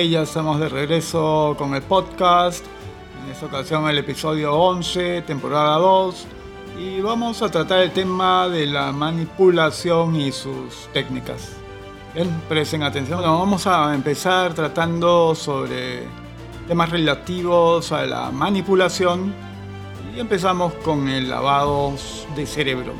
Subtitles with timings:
[0.00, 2.64] ya estamos de regreso con el podcast.
[3.22, 6.26] En esta ocasión el episodio 11, temporada 2.
[6.80, 11.52] Y vamos a tratar el tema de la manipulación y sus técnicas.
[12.14, 13.20] Bien, presten atención.
[13.20, 16.04] vamos a empezar tratando sobre
[16.66, 19.34] temas relativos a la manipulación.
[20.16, 21.92] Y empezamos con el lavado
[22.34, 22.94] de cerebro.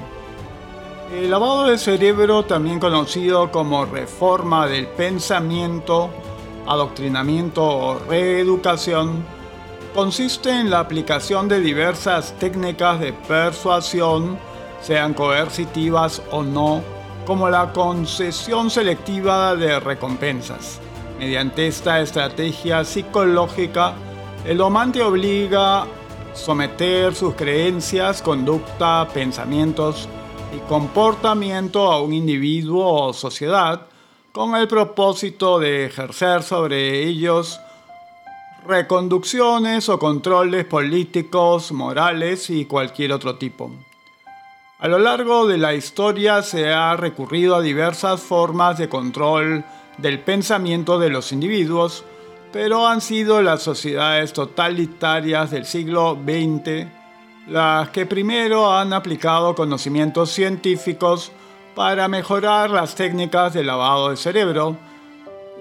[1.10, 6.10] El lavado de cerebro, también conocido como reforma del pensamiento,
[6.66, 9.24] adoctrinamiento o reeducación,
[9.94, 14.38] consiste en la aplicación de diversas técnicas de persuasión,
[14.80, 16.82] sean coercitivas o no,
[17.26, 20.80] como la concesión selectiva de recompensas.
[21.18, 23.94] Mediante esta estrategia psicológica,
[24.44, 25.86] el domante obliga a
[26.34, 30.08] someter sus creencias, conducta, pensamientos
[30.56, 33.86] y comportamiento a un individuo o sociedad
[34.32, 37.60] con el propósito de ejercer sobre ellos
[38.66, 43.70] reconducciones o controles políticos, morales y cualquier otro tipo.
[44.78, 49.64] A lo largo de la historia se ha recurrido a diversas formas de control
[49.98, 52.04] del pensamiento de los individuos,
[52.52, 56.86] pero han sido las sociedades totalitarias del siglo XX
[57.48, 61.32] las que primero han aplicado conocimientos científicos
[61.74, 64.76] para mejorar las técnicas de lavado de cerebro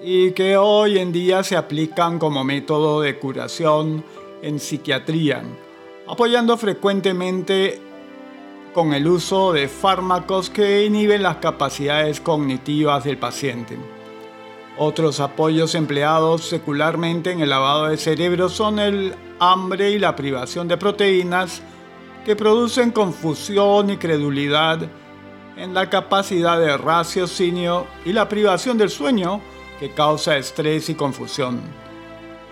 [0.02, 4.04] y que hoy en día se aplican como método de curación
[4.42, 5.42] en psiquiatría,
[6.06, 7.80] apoyando frecuentemente
[8.74, 13.78] con el uso de fármacos que inhiben las capacidades cognitivas del paciente.
[14.78, 20.66] Otros apoyos empleados secularmente en el lavado de cerebro son el hambre y la privación
[20.66, 21.62] de proteínas
[22.24, 24.88] que producen confusión y credulidad
[25.56, 29.40] en la capacidad de raciocinio y la privación del sueño
[29.78, 31.60] que causa estrés y confusión.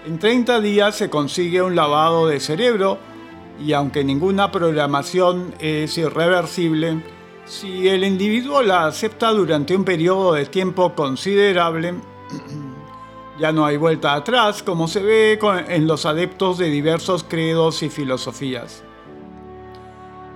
[0.06, 2.98] En 30 días se consigue un lavado de cerebro
[3.64, 7.02] y aunque ninguna programación es irreversible,
[7.44, 11.94] si el individuo la acepta durante un periodo de tiempo considerable,
[13.38, 15.38] ya no hay vuelta atrás como se ve
[15.68, 18.84] en los adeptos de diversos credos y filosofías.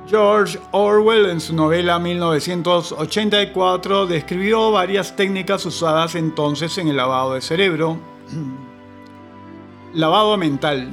[0.07, 7.41] George Orwell en su novela 1984 describió varias técnicas usadas entonces en el lavado de
[7.41, 7.97] cerebro.
[9.95, 10.91] lavado mental.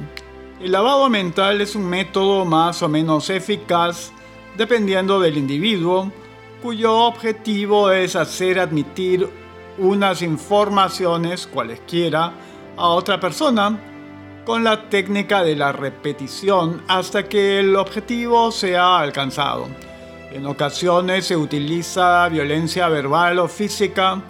[0.60, 4.12] El lavado mental es un método más o menos eficaz
[4.56, 6.10] dependiendo del individuo,
[6.62, 9.28] cuyo objetivo es hacer admitir
[9.76, 12.32] unas informaciones, cualesquiera,
[12.76, 13.91] a otra persona
[14.44, 19.68] con la técnica de la repetición hasta que el objetivo sea alcanzado.
[20.32, 24.20] En ocasiones se utiliza violencia verbal o física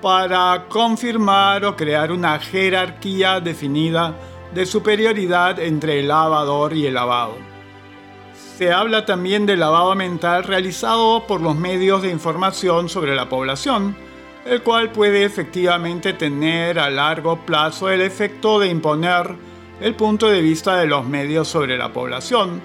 [0.00, 4.14] para confirmar o crear una jerarquía definida
[4.52, 7.36] de superioridad entre el lavador y el lavado.
[8.56, 13.96] Se habla también del lavado mental realizado por los medios de información sobre la población,
[14.44, 19.36] el cual puede efectivamente tener a largo plazo el efecto de imponer
[19.82, 22.62] el punto de vista de los medios sobre la población.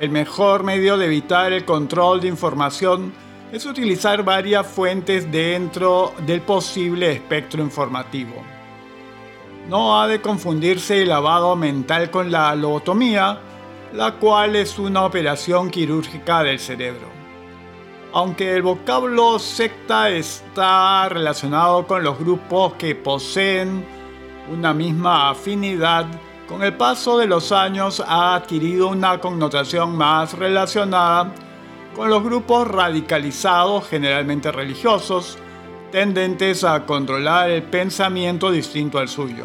[0.00, 3.12] El mejor medio de evitar el control de información
[3.52, 8.34] es utilizar varias fuentes dentro del posible espectro informativo.
[9.68, 13.38] No ha de confundirse el lavado mental con la lobotomía,
[13.92, 17.06] la cual es una operación quirúrgica del cerebro.
[18.12, 23.84] Aunque el vocablo secta está relacionado con los grupos que poseen
[24.50, 26.06] una misma afinidad,
[26.50, 31.32] con el paso de los años ha adquirido una connotación más relacionada
[31.94, 35.38] con los grupos radicalizados, generalmente religiosos,
[35.92, 39.44] tendentes a controlar el pensamiento distinto al suyo.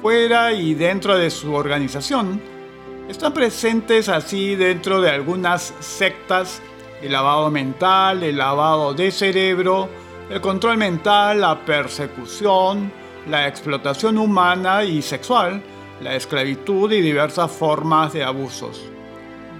[0.00, 2.40] Fuera y dentro de su organización,
[3.08, 6.62] están presentes así dentro de algunas sectas
[7.02, 9.88] el lavado mental, el lavado de cerebro,
[10.30, 12.92] el control mental, la persecución,
[13.28, 15.60] la explotación humana y sexual,
[16.02, 18.82] la esclavitud y diversas formas de abusos.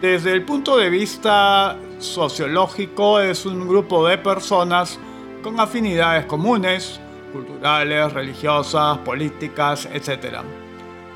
[0.01, 4.99] Desde el punto de vista sociológico es un grupo de personas
[5.43, 7.01] con afinidades comunes,
[7.33, 10.39] culturales, religiosas, políticas, etc.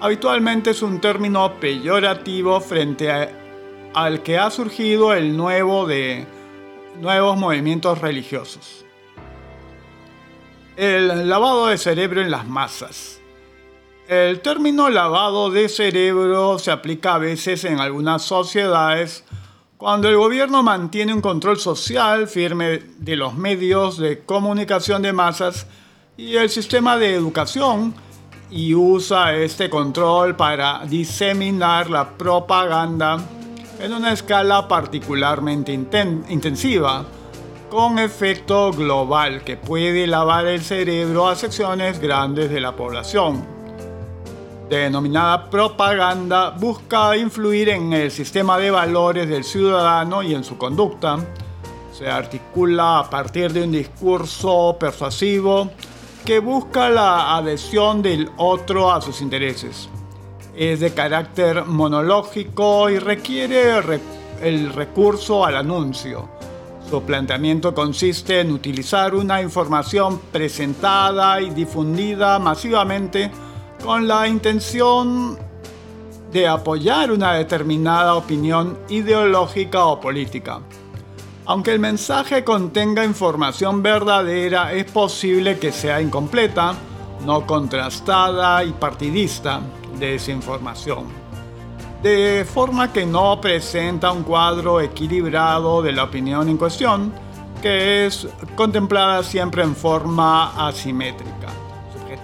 [0.01, 3.11] Habitualmente es un término peyorativo frente
[3.93, 6.27] al que ha surgido el nuevo de
[7.01, 8.85] nuevos movimientos religiosos.
[10.77, 13.21] El lavado de cerebro en las masas.
[14.09, 19.25] El término lavado de cerebro se aplica a veces en algunas sociedades
[19.79, 25.67] cuando el gobierno mantiene un control social firme de los medios de comunicación de masas
[26.17, 27.97] y el sistema de educación
[28.49, 33.19] y usa este control para diseminar la propaganda
[33.81, 37.05] en una escala particularmente intensiva,
[37.69, 43.56] con efecto global que puede lavar el cerebro a secciones grandes de la población.
[44.69, 51.19] Denominada propaganda, busca influir en el sistema de valores del ciudadano y en su conducta.
[51.93, 55.71] Se articula a partir de un discurso persuasivo
[56.25, 59.89] que busca la adhesión del otro a sus intereses.
[60.57, 63.79] Es de carácter monológico y requiere
[64.43, 66.29] el recurso al anuncio.
[66.91, 73.31] Su planteamiento consiste en utilizar una información presentada y difundida masivamente
[73.83, 75.39] con la intención
[76.33, 80.61] de apoyar una determinada opinión ideológica o política.
[81.47, 86.75] Aunque el mensaje contenga información verdadera, es posible que sea incompleta,
[87.25, 89.61] no contrastada y partidista
[89.99, 91.05] de esa información.
[92.03, 97.13] De forma que no presenta un cuadro equilibrado de la opinión en cuestión,
[97.63, 101.49] que es contemplada siempre en forma asimétrica,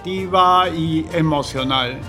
[0.05, 1.99] y emocional.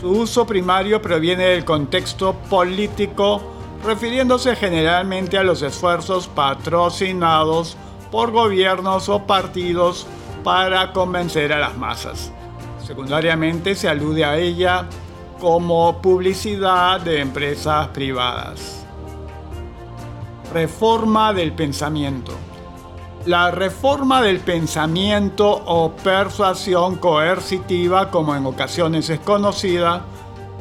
[0.00, 3.40] Su uso primario proviene del contexto político
[3.84, 7.76] refiriéndose generalmente a los esfuerzos patrocinados
[8.10, 10.06] por gobiernos o partidos
[10.44, 12.32] para convencer a las masas.
[12.84, 14.86] Secundariamente se alude a ella
[15.40, 18.84] como publicidad de empresas privadas.
[20.52, 22.32] Reforma del pensamiento.
[23.26, 30.02] La reforma del pensamiento o persuasión coercitiva, como en ocasiones es conocida,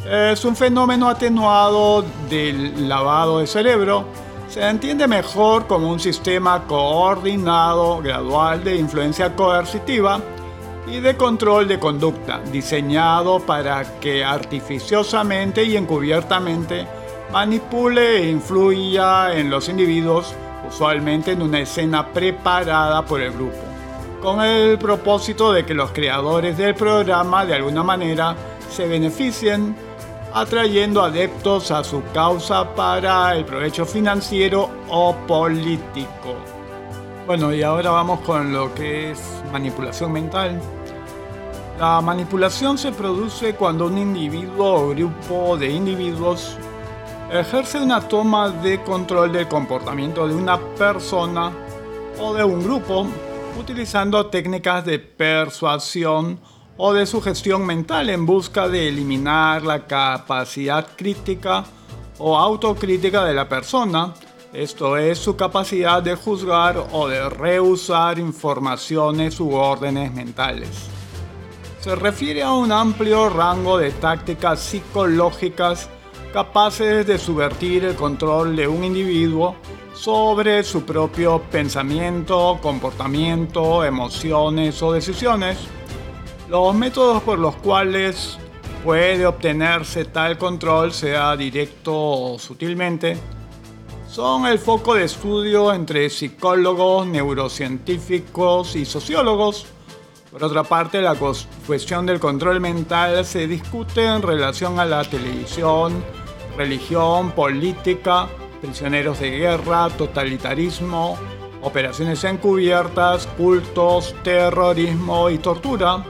[0.08, 4.06] es un fenómeno atenuado del lavado de cerebro.
[4.48, 10.20] Se entiende mejor como un sistema coordinado, gradual de influencia coercitiva
[10.86, 16.86] y de control de conducta, diseñado para que artificiosamente y encubiertamente
[17.32, 20.36] manipule e influya en los individuos,
[20.72, 23.58] usualmente en una escena preparada por el grupo,
[24.22, 28.36] con el propósito de que los creadores del programa de alguna manera
[28.70, 29.76] se beneficien
[30.34, 36.36] atrayendo adeptos a su causa para el provecho financiero o político.
[37.28, 39.20] Bueno, y ahora vamos con lo que es
[39.52, 40.62] manipulación mental.
[41.78, 46.56] La manipulación se produce cuando un individuo o grupo de individuos
[47.32, 51.52] ejerce una toma de control del comportamiento de una persona
[52.20, 53.08] o de un grupo
[53.58, 56.40] utilizando técnicas de persuasión
[56.76, 61.64] o de su gestión mental en busca de eliminar la capacidad crítica
[62.18, 64.14] o autocrítica de la persona,
[64.52, 70.70] esto es su capacidad de juzgar o de rehusar informaciones u órdenes mentales.
[71.80, 75.90] Se refiere a un amplio rango de tácticas psicológicas
[76.34, 79.56] capaces de subvertir el control de un individuo
[79.94, 85.58] sobre su propio pensamiento, comportamiento, emociones o decisiones
[86.52, 88.38] los métodos por los cuales
[88.84, 93.18] puede obtenerse tal control, sea directo o sutilmente,
[94.10, 99.66] son el foco de estudio entre psicólogos, neurocientíficos y sociólogos.
[100.30, 106.04] Por otra parte, la cuestión del control mental se discute en relación a la televisión,
[106.62, 108.28] religión, política,
[108.62, 111.18] prisioneros de guerra, totalitarismo,
[111.64, 116.06] operaciones encubiertas, cultos, terrorismo y tortura.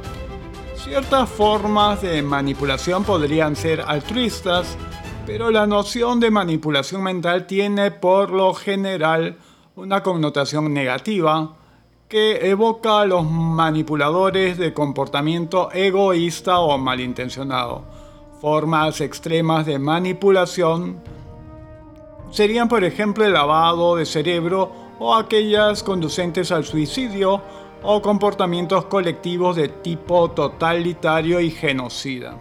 [0.76, 4.76] Ciertas formas de manipulación podrían ser altruistas,
[5.26, 9.38] pero la noción de manipulación mental tiene por lo general
[9.78, 11.56] una connotación negativa
[12.10, 18.01] que evoca a los manipuladores de comportamiento egoísta o malintencionado.
[18.42, 21.00] Formas extremas de manipulación
[22.32, 27.40] serían por ejemplo el lavado de cerebro o aquellas conducentes al suicidio
[27.84, 32.36] o comportamientos colectivos de tipo totalitario y genocida.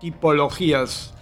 [0.00, 1.14] Tipologías.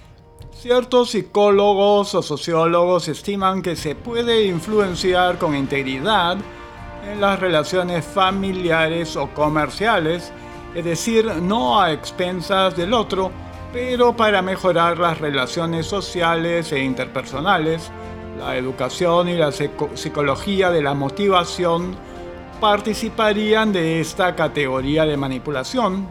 [0.51, 6.39] Ciertos psicólogos o sociólogos estiman que se puede influenciar con integridad
[7.07, 10.33] en las relaciones familiares o comerciales,
[10.75, 13.31] es decir, no a expensas del otro,
[13.73, 17.91] pero para mejorar las relaciones sociales e interpersonales,
[18.39, 21.97] la educación y la psicología de la motivación
[22.61, 26.09] participarían de esta categoría de manipulación.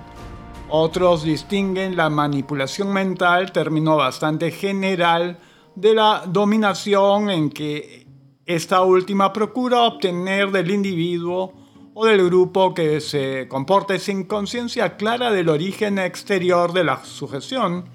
[0.70, 5.40] Otros distinguen la manipulación mental, término bastante general,
[5.76, 8.08] de la dominación en que
[8.46, 11.61] esta última procura obtener del individuo
[11.94, 17.86] o del grupo que se comporte sin conciencia clara del origen exterior de la sujeción,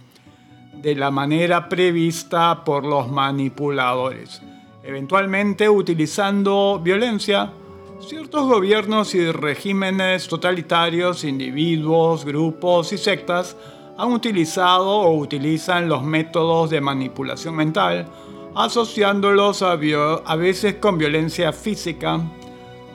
[0.75, 4.43] de la manera prevista por los manipuladores,
[4.83, 7.53] eventualmente utilizando violencia.
[7.99, 13.57] Ciertos gobiernos y regímenes totalitarios, individuos, grupos y sectas
[13.97, 18.07] han utilizado o utilizan los métodos de manipulación mental,
[18.55, 22.21] asociándolos a, veces con violencia física,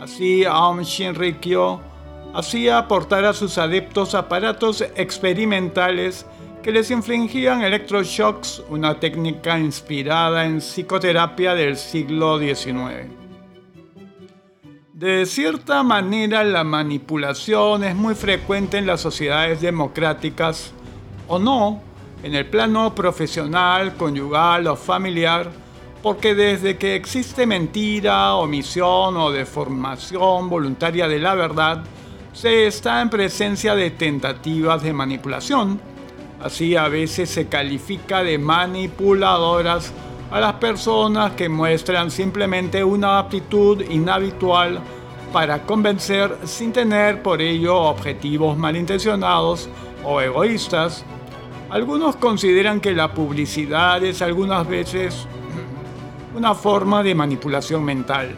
[0.01, 1.79] Así Aum Shinrikyo
[2.33, 6.25] hacía aportar a sus adeptos aparatos experimentales
[6.63, 13.11] que les infligían electroshocks, una técnica inspirada en psicoterapia del siglo XIX.
[14.91, 20.73] De cierta manera, la manipulación es muy frecuente en las sociedades democráticas,
[21.27, 21.79] o no,
[22.23, 25.51] en el plano profesional, conyugal o familiar,
[26.01, 31.83] porque desde que existe mentira, omisión o deformación voluntaria de la verdad,
[32.33, 35.79] se está en presencia de tentativas de manipulación.
[36.39, 39.93] Así a veces se califica de manipuladoras
[40.31, 44.79] a las personas que muestran simplemente una aptitud inhabitual
[45.31, 49.69] para convencer sin tener por ello objetivos malintencionados
[50.03, 51.05] o egoístas.
[51.69, 55.27] Algunos consideran que la publicidad es algunas veces
[56.35, 58.35] una forma de manipulación mental.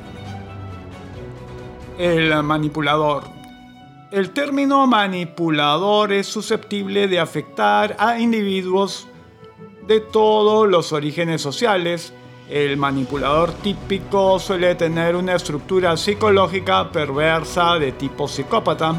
[1.97, 3.25] El manipulador.
[4.12, 9.07] El término manipulador es susceptible de afectar a individuos
[9.88, 12.13] de todos los orígenes sociales.
[12.50, 18.93] El manipulador típico suele tener una estructura psicológica perversa de tipo psicópata.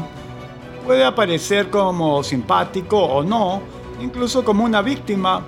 [0.85, 3.61] Puede aparecer como simpático o no,
[4.01, 5.45] incluso como una víctima,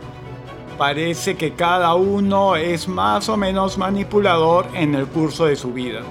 [0.78, 6.02] parece que cada uno es más o menos manipulador en el curso de su vida.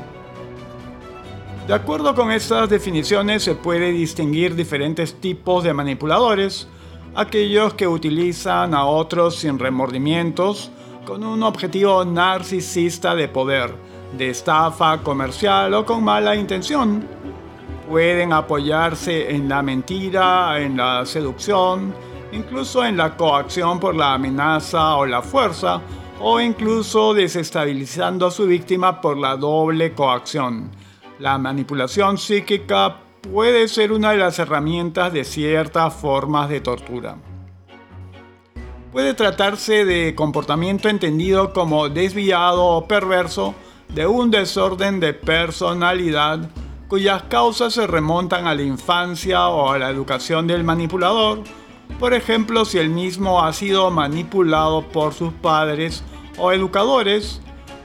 [1.67, 6.69] De acuerdo con estas definiciones se puede distinguir diferentes tipos de manipuladores,
[7.15, 10.71] aquellos que utilizan a otros sin remordimientos,
[11.05, 13.73] con un objetivo narcisista de poder,
[14.19, 17.05] de estafa comercial o con mala intención.
[17.89, 21.95] Pueden apoyarse en la mentira, en la seducción,
[22.37, 25.81] incluso en la coacción por la amenaza o la fuerza,
[26.21, 30.71] o incluso desestabilizando a su víctima por la doble coacción.
[31.19, 37.17] La manipulación psíquica puede ser una de las herramientas de ciertas formas de tortura.
[38.93, 43.55] Puede tratarse de comportamiento entendido como desviado o perverso
[43.89, 46.49] de un desorden de personalidad
[46.89, 51.43] cuyas causas se remontan a la infancia o a la educación del manipulador
[51.99, 56.03] por ejemplo, si el mismo ha sido manipulado por sus padres
[56.39, 57.41] o educadores,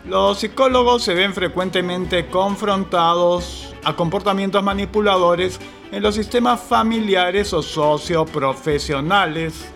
[0.05, 5.59] los psicólogos se ven frecuentemente confrontados a comportamientos manipuladores
[5.91, 9.71] en los sistemas familiares o socioprofesionales.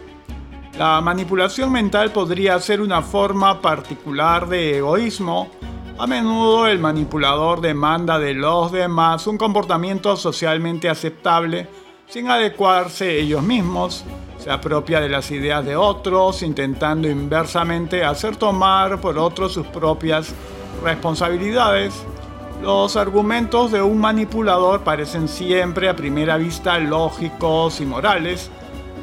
[0.77, 5.50] La manipulación mental podría ser una forma particular de egoísmo.
[5.98, 11.70] A menudo el manipulador demanda de los demás un comportamiento socialmente aceptable
[12.07, 14.03] sin adecuarse ellos mismos,
[14.38, 20.33] se apropia de las ideas de otros, intentando inversamente hacer tomar por otros sus propias
[20.83, 21.93] responsabilidades.
[22.62, 28.50] Los argumentos de un manipulador parecen siempre a primera vista lógicos y morales.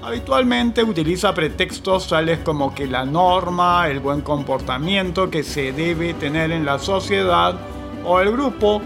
[0.03, 6.51] Habitualmente utiliza pretextos tales como que la norma, el buen comportamiento que se debe tener
[6.51, 7.55] en la sociedad
[8.05, 8.81] o el grupo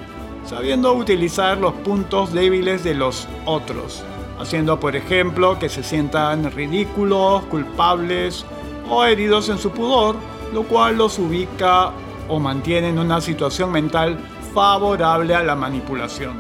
[0.47, 4.05] sabiendo utilizar los puntos débiles de los otros,
[4.39, 8.45] haciendo por ejemplo que se sientan ridículos, culpables
[8.89, 10.15] o heridos en su pudor,
[10.55, 11.91] lo cual los ubica
[12.29, 14.19] o mantiene en una situación mental
[14.55, 16.35] favorable a la manipulación.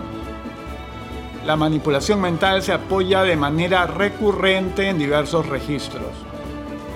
[1.44, 6.10] La manipulación mental se apoya de manera recurrente en diversos registros.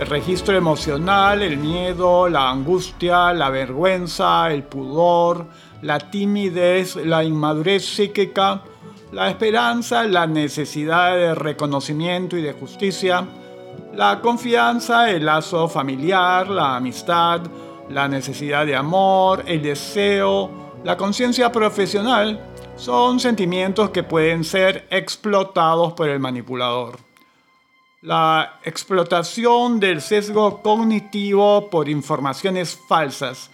[0.01, 5.47] El registro emocional, el miedo, la angustia, la vergüenza, el pudor,
[5.83, 8.63] la timidez, la inmadurez psíquica,
[9.13, 13.27] la esperanza, la necesidad de reconocimiento y de justicia,
[13.95, 17.43] la confianza, el lazo familiar, la amistad,
[17.89, 22.41] la necesidad de amor, el deseo, la conciencia profesional,
[22.77, 26.99] son sentimientos que pueden ser explotados por el manipulador.
[28.03, 33.50] La explotación del sesgo cognitivo por informaciones falsas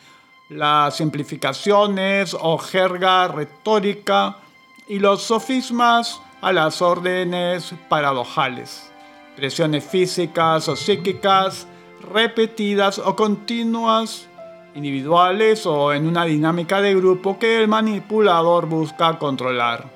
[0.49, 4.39] las simplificaciones o jerga retórica
[4.87, 8.91] y los sofismas a las órdenes paradojales,
[9.35, 11.67] presiones físicas o psíquicas
[12.01, 14.29] repetidas o continuas
[14.77, 19.91] individuales o en una dinámica de grupo que el manipulador busca controlar.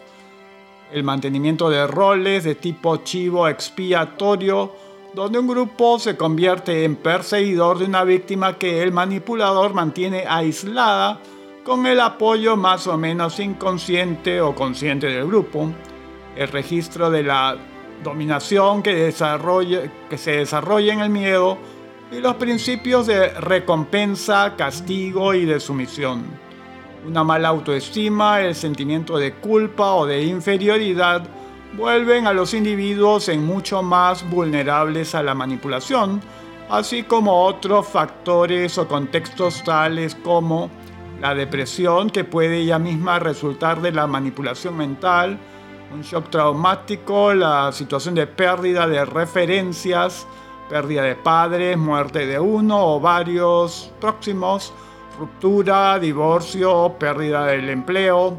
[0.90, 4.72] El mantenimiento de roles de tipo chivo expiatorio,
[5.14, 11.20] donde un grupo se convierte en perseguidor de una víctima que el manipulador mantiene aislada
[11.64, 15.70] con el apoyo más o menos inconsciente o consciente del grupo.
[16.36, 17.56] El registro de la
[18.04, 19.12] dominación que,
[20.08, 21.58] que se desarrolla en el miedo
[22.12, 26.24] y los principios de recompensa, castigo y de sumisión.
[27.06, 31.22] Una mala autoestima, el sentimiento de culpa o de inferioridad
[31.74, 36.20] vuelven a los individuos en mucho más vulnerables a la manipulación,
[36.68, 40.70] así como otros factores o contextos tales como
[41.20, 45.38] la depresión que puede ella misma resultar de la manipulación mental,
[45.92, 50.26] un shock traumático, la situación de pérdida de referencias,
[50.68, 54.72] pérdida de padres, muerte de uno o varios próximos,
[55.18, 58.38] ruptura, divorcio, pérdida del empleo,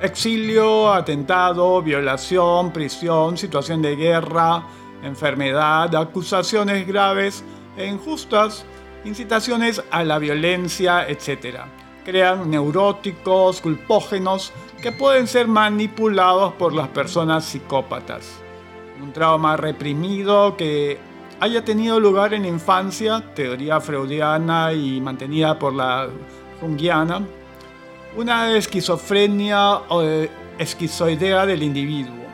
[0.00, 4.64] exilio, atentado, violación, prisión, situación de guerra,
[5.02, 7.44] enfermedad, acusaciones graves
[7.76, 8.64] e injustas,
[9.04, 11.60] incitaciones a la violencia, etc.
[12.04, 18.40] Crean neuróticos, culpógenos que pueden ser manipulados por las personas psicópatas.
[19.02, 20.98] Un trauma reprimido que
[21.40, 26.08] haya tenido lugar en la infancia, teoría freudiana y mantenida por la
[26.60, 27.22] junguiana,
[28.16, 30.02] una esquizofrenia o
[30.58, 32.24] esquizoidea del individuo.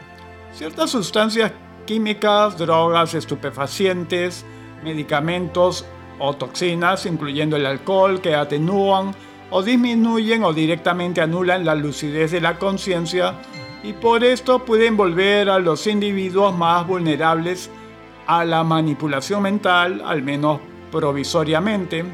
[0.53, 1.53] Ciertas sustancias
[1.87, 4.45] químicas, drogas, estupefacientes,
[4.85, 5.85] medicamentos
[6.19, 9.15] o toxinas, incluyendo el alcohol, que atenúan
[9.51, 13.35] o disminuyen o directamente anulan la lucidez de la conciencia
[13.83, 17.71] y por esto pueden volver a los individuos más vulnerables
[18.27, 20.61] a la manipulación mental, al menos
[20.93, 22.05] provisoriamente.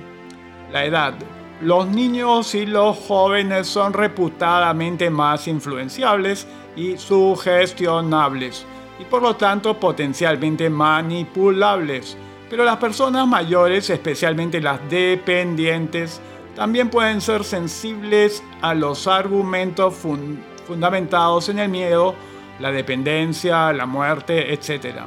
[0.73, 1.14] La edad.
[1.60, 8.66] Los niños y los jóvenes son reputadamente más influenciables y sugestionables
[8.99, 12.16] y por lo tanto potencialmente manipulables.
[12.50, 16.21] Pero las personas mayores, especialmente las dependientes,
[16.54, 19.95] también pueden ser sensibles a los argumentos
[20.66, 22.14] fundamentados en el miedo,
[22.60, 25.06] la dependencia, la muerte, etc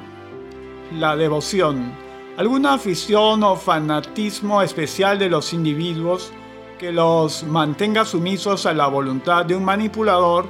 [0.98, 1.92] la devoción,
[2.38, 6.32] alguna afición o fanatismo especial de los individuos
[6.80, 10.46] que los mantenga sumisos a la voluntad de un manipulador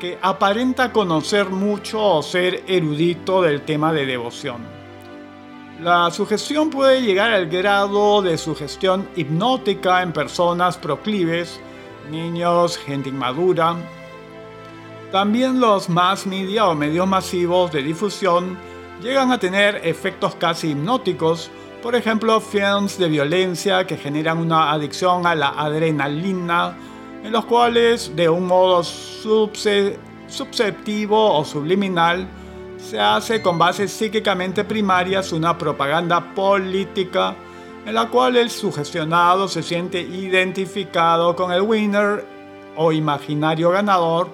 [0.00, 4.62] que aparenta conocer mucho o ser erudito del tema de devoción.
[5.82, 11.60] La sugestión puede llegar al grado de sugestión hipnótica en personas proclives,
[12.10, 13.76] niños, gente inmadura.
[15.12, 18.56] También los más media o medios masivos de difusión
[19.02, 21.50] llegan a tener efectos casi hipnóticos,
[21.84, 26.74] por ejemplo, films de violencia que generan una adicción a la adrenalina,
[27.22, 29.98] en los cuales de un modo susceptivo
[31.36, 32.26] o subliminal
[32.78, 37.36] se hace con bases psíquicamente primarias una propaganda política
[37.84, 42.24] en la cual el sugestionado se siente identificado con el winner
[42.76, 44.30] o imaginario ganador,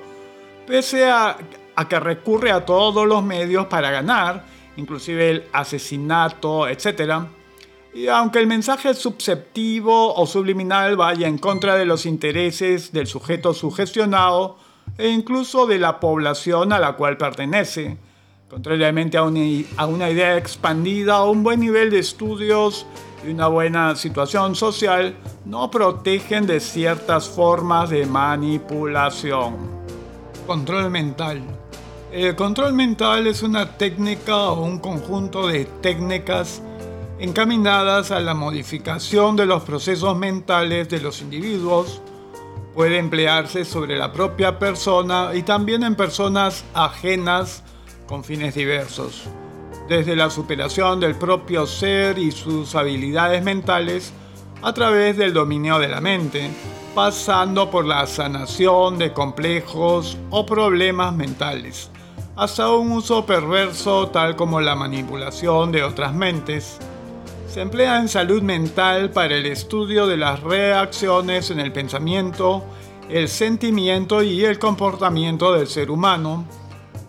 [0.69, 1.37] pese a,
[1.75, 4.45] a que recurre a todos los medios para ganar
[4.77, 7.25] inclusive el asesinato, etc.
[7.93, 13.53] Y aunque el mensaje susceptivo o subliminal vaya en contra de los intereses del sujeto
[13.53, 14.59] sugestionado
[14.97, 17.97] e incluso de la población a la cual pertenece,
[18.49, 19.41] contrariamente a una,
[19.77, 22.87] a una idea expandida, un buen nivel de estudios
[23.27, 29.57] y una buena situación social no protegen de ciertas formas de manipulación.
[30.47, 31.43] Control mental.
[32.13, 36.63] El control mental es una técnica o un conjunto de técnicas
[37.21, 42.01] encaminadas a la modificación de los procesos mentales de los individuos.
[42.75, 47.63] Puede emplearse sobre la propia persona y también en personas ajenas
[48.07, 49.25] con fines diversos,
[49.89, 54.13] desde la superación del propio ser y sus habilidades mentales
[54.63, 56.51] a través del dominio de la mente,
[56.95, 61.91] pasando por la sanación de complejos o problemas mentales
[62.41, 66.79] hasta un uso perverso tal como la manipulación de otras mentes.
[67.51, 72.63] Se emplea en salud mental para el estudio de las reacciones en el pensamiento,
[73.09, 76.45] el sentimiento y el comportamiento del ser humano.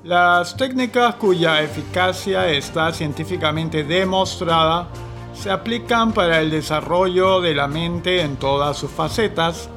[0.03, 4.87] Las técnicas cuya eficacia está científicamente demostrada
[5.35, 9.69] se aplican para el desarrollo de la mente en todas sus facetas,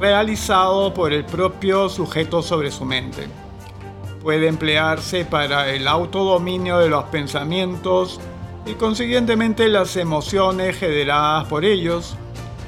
[0.00, 3.26] realizado por el propio sujeto sobre su mente
[4.22, 8.20] puede emplearse para el autodominio de los pensamientos
[8.64, 12.16] y consiguientemente las emociones generadas por ellos.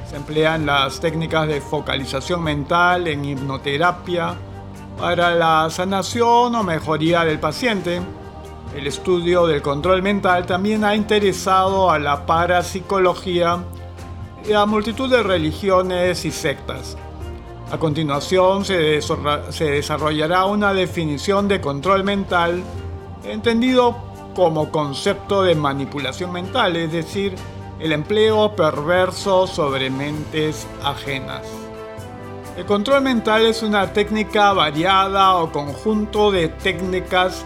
[0.09, 4.35] Se emplean las técnicas de focalización mental en hipnoterapia
[4.98, 8.00] para la sanación o mejoría del paciente.
[8.76, 13.62] El estudio del control mental también ha interesado a la parapsicología
[14.48, 16.96] y a multitud de religiones y sectas.
[17.70, 22.62] A continuación se, se desarrollará una definición de control mental
[23.24, 27.35] entendido como concepto de manipulación mental, es decir,
[27.81, 31.42] el empleo perverso sobre mentes ajenas.
[32.57, 37.44] El control mental es una técnica variada o conjunto de técnicas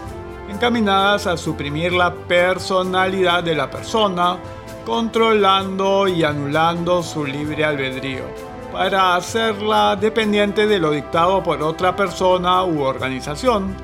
[0.51, 4.37] encaminadas a suprimir la personalidad de la persona,
[4.85, 8.25] controlando y anulando su libre albedrío,
[8.73, 13.75] para hacerla dependiente de lo dictado por otra persona u organización.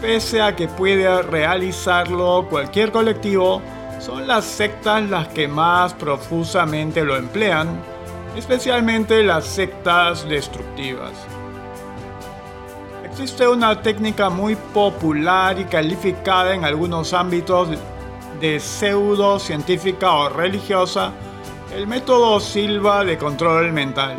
[0.00, 3.62] Pese a que puede realizarlo cualquier colectivo,
[3.98, 7.80] son las sectas las que más profusamente lo emplean,
[8.36, 11.12] especialmente las sectas destructivas.
[13.04, 17.70] Existe una técnica muy popular y calificada en algunos ámbitos
[18.40, 21.12] de pseudo científica o religiosa,
[21.74, 24.18] el método Silva de control mental,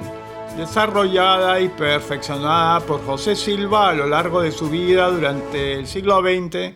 [0.57, 6.21] desarrollada y perfeccionada por José Silva a lo largo de su vida durante el siglo
[6.21, 6.75] XX,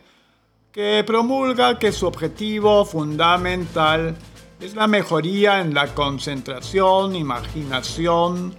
[0.72, 4.16] que promulga que su objetivo fundamental
[4.60, 8.56] es la mejoría en la concentración, imaginación,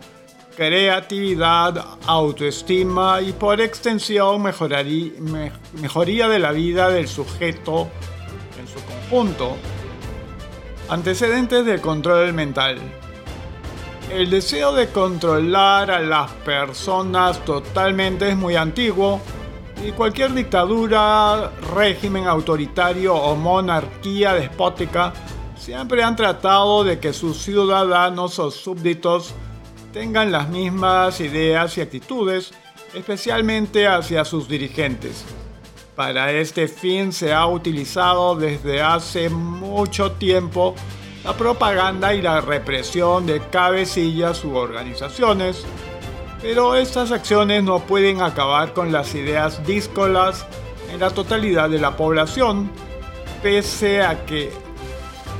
[0.56, 7.88] creatividad, autoestima y por extensión mejoría de la vida del sujeto
[8.58, 9.56] en su conjunto.
[10.88, 13.01] Antecedentes del control mental.
[14.12, 19.22] El deseo de controlar a las personas totalmente es muy antiguo
[19.82, 25.14] y cualquier dictadura, régimen autoritario o monarquía despótica
[25.56, 29.32] siempre han tratado de que sus ciudadanos o súbditos
[29.94, 32.52] tengan las mismas ideas y actitudes,
[32.92, 35.24] especialmente hacia sus dirigentes.
[35.96, 40.74] Para este fin se ha utilizado desde hace mucho tiempo
[41.24, 45.64] la propaganda y la represión de cabecillas u organizaciones,
[46.40, 50.46] pero estas acciones no pueden acabar con las ideas díscolas
[50.92, 52.70] en la totalidad de la población,
[53.42, 54.52] pese a que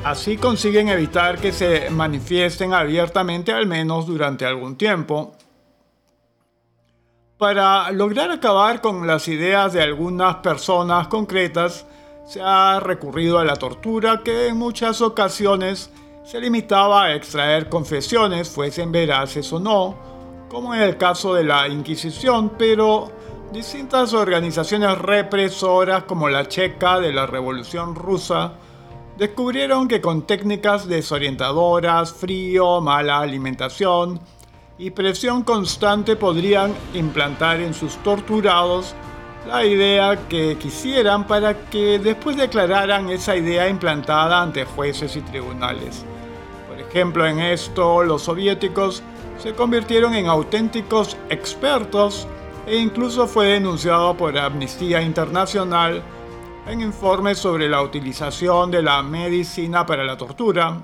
[0.04, 5.36] Así consiguen evitar que se manifiesten abiertamente al menos durante algún tiempo.
[7.38, 11.86] Para lograr acabar con las ideas de algunas personas concretas,
[12.24, 15.90] se ha recurrido a la tortura que en muchas ocasiones
[16.24, 19.96] se limitaba a extraer confesiones, fuesen veraces o no,
[20.48, 23.10] como en el caso de la Inquisición, pero
[23.52, 28.52] distintas organizaciones represoras como la Checa de la Revolución Rusa
[29.18, 34.20] descubrieron que con técnicas desorientadoras, frío, mala alimentación
[34.78, 38.94] y presión constante podrían implantar en sus torturados
[39.46, 46.04] la idea que quisieran para que después declararan esa idea implantada ante jueces y tribunales.
[46.68, 49.02] Por ejemplo, en esto los soviéticos
[49.38, 52.28] se convirtieron en auténticos expertos
[52.66, 56.02] e incluso fue denunciado por Amnistía Internacional
[56.66, 60.80] en informes sobre la utilización de la medicina para la tortura,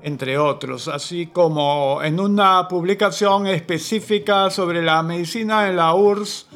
[0.00, 6.46] entre otros, así como en una publicación específica sobre la medicina en la URSS.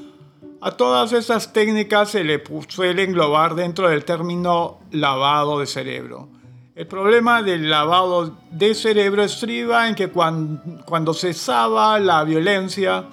[0.64, 6.28] A todas esas técnicas se le suele englobar dentro del término lavado de cerebro.
[6.76, 13.06] El problema del lavado de cerebro estriba en que cuando, cuando cesaba la violencia,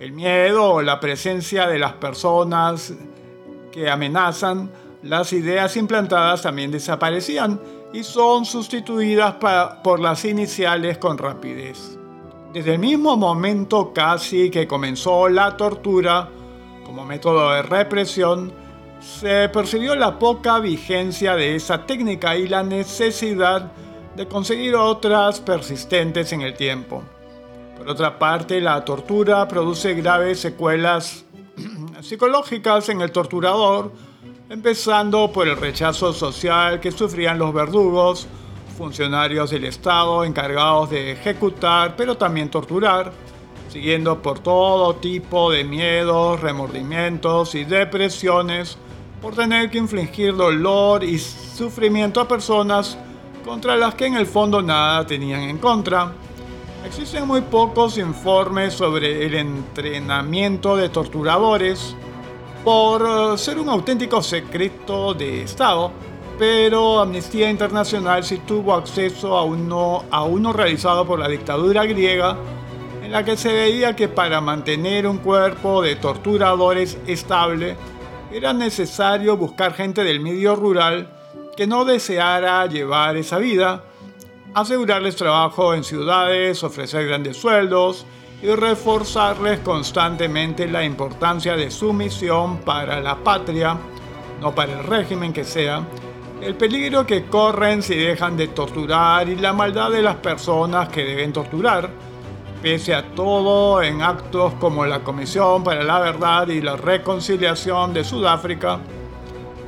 [0.00, 2.94] el miedo o la presencia de las personas
[3.70, 4.70] que amenazan,
[5.02, 7.60] las ideas implantadas también desaparecían
[7.92, 9.34] y son sustituidas
[9.84, 11.98] por las iniciales con rapidez.
[12.54, 16.30] Desde el mismo momento casi que comenzó la tortura
[16.84, 18.52] como método de represión,
[19.00, 23.72] se percibió la poca vigencia de esa técnica y la necesidad
[24.16, 27.02] de conseguir otras persistentes en el tiempo.
[27.76, 31.24] Por otra parte, la tortura produce graves secuelas
[32.00, 33.92] psicológicas en el torturador,
[34.48, 38.26] empezando por el rechazo social que sufrían los verdugos,
[38.78, 43.12] funcionarios del Estado encargados de ejecutar, pero también torturar,
[43.68, 48.78] siguiendo por todo tipo de miedos, remordimientos y depresiones
[49.20, 52.98] por tener que infligir dolor y sufrimiento a personas
[53.44, 56.12] contra las que en el fondo nada tenían en contra.
[56.86, 61.96] Existen muy pocos informes sobre el entrenamiento de torturadores,
[62.64, 65.92] por eh, ser un auténtico secreto de Estado,
[66.38, 72.36] pero Amnistía Internacional sí tuvo acceso a uno, a uno realizado por la dictadura griega,
[73.04, 77.76] en la que se veía que para mantener un cuerpo de torturadores estable,
[78.32, 81.10] era necesario buscar gente del medio rural
[81.54, 83.84] que no deseara llevar esa vida,
[84.54, 88.06] asegurarles trabajo en ciudades, ofrecer grandes sueldos
[88.42, 93.76] y reforzarles constantemente la importancia de su misión para la patria,
[94.40, 95.86] no para el régimen que sea,
[96.40, 101.04] el peligro que corren si dejan de torturar y la maldad de las personas que
[101.04, 101.90] deben torturar,
[102.64, 108.04] pese a todo en actos como la Comisión para la Verdad y la Reconciliación de
[108.04, 108.80] Sudáfrica,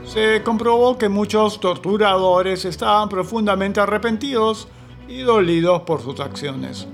[0.07, 4.67] se comprobó que muchos torturadores estaban profundamente arrepentidos
[5.09, 6.89] y dolidos por sus acciones.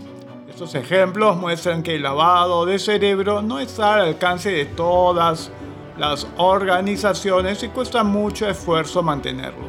[0.49, 5.53] Estos ejemplos muestran que el lavado de cerebro no está al alcance de todas
[5.97, 9.69] las organizaciones y cuesta mucho esfuerzo mantenerlo.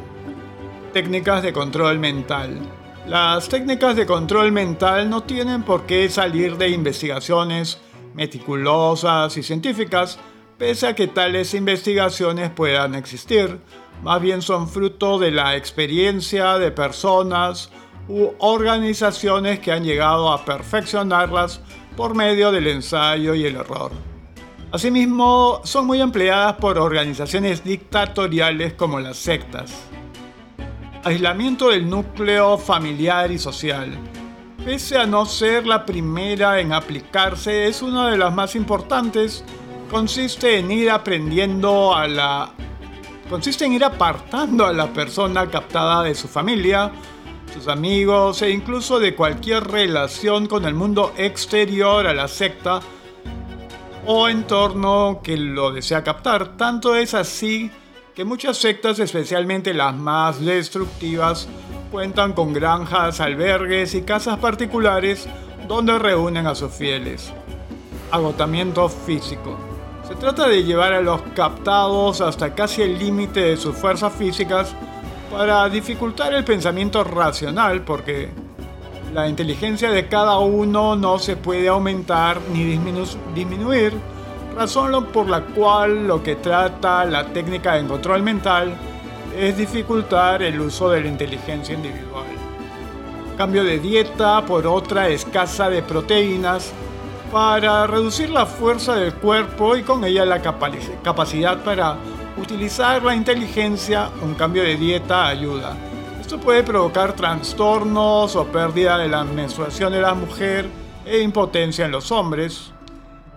[0.92, 2.60] Técnicas de control mental.
[3.06, 7.78] Las técnicas de control mental no tienen por qué salir de investigaciones
[8.14, 10.18] meticulosas y científicas,
[10.56, 13.60] pese a que tales investigaciones puedan existir.
[14.02, 17.70] Más bien son fruto de la experiencia de personas
[18.08, 21.60] u organizaciones que han llegado a perfeccionarlas
[21.98, 23.92] por medio del ensayo y el error.
[24.72, 29.90] Asimismo, son muy empleadas por organizaciones dictatoriales como las sectas.
[31.04, 33.92] Aislamiento del núcleo familiar y social.
[34.64, 39.44] Pese a no ser la primera en aplicarse, es una de las más importantes.
[39.90, 42.54] Consiste en ir aprendiendo a la...
[43.28, 46.90] Consiste en ir apartando a la persona captada de su familia,
[47.52, 52.80] sus amigos e incluso de cualquier relación con el mundo exterior a la secta
[54.06, 56.56] o entorno que lo desea captar.
[56.56, 57.70] Tanto es así
[58.22, 61.48] muchas sectas, especialmente las más destructivas,
[61.90, 65.26] cuentan con granjas, albergues y casas particulares
[65.66, 67.32] donde reúnen a sus fieles.
[68.12, 69.58] Agotamiento físico.
[70.06, 74.72] Se trata de llevar a los captados hasta casi el límite de sus fuerzas físicas
[75.32, 78.28] para dificultar el pensamiento racional porque
[79.12, 82.78] la inteligencia de cada uno no se puede aumentar ni
[83.34, 83.92] disminuir,
[84.54, 88.74] razón por la cual lo que trata la técnica de control mental
[89.36, 92.26] es dificultar el uso de la inteligencia individual.
[93.36, 96.72] Cambio de dieta por otra escasa de proteínas
[97.32, 101.96] para reducir la fuerza del cuerpo y con ella la capacidad para
[102.36, 105.76] utilizar la inteligencia, un cambio de dieta ayuda
[106.24, 110.66] esto puede provocar trastornos o pérdida de la menstruación de la mujer
[111.04, 112.72] e impotencia en los hombres.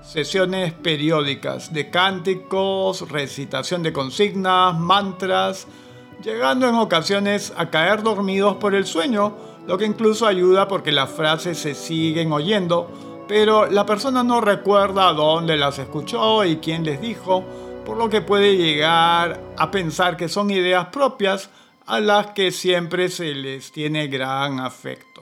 [0.08, 5.68] Sesiones periódicas de cánticos, recitación de consignas, mantras,
[6.24, 9.36] llegando en ocasiones a caer dormidos por el sueño,
[9.68, 12.90] lo que incluso ayuda porque las frases se siguen oyendo,
[13.28, 17.44] pero la persona no recuerda dónde las escuchó y quién les dijo,
[17.86, 21.50] por lo que puede llegar a pensar que son ideas propias
[21.86, 25.17] a las que siempre se les tiene gran afecto.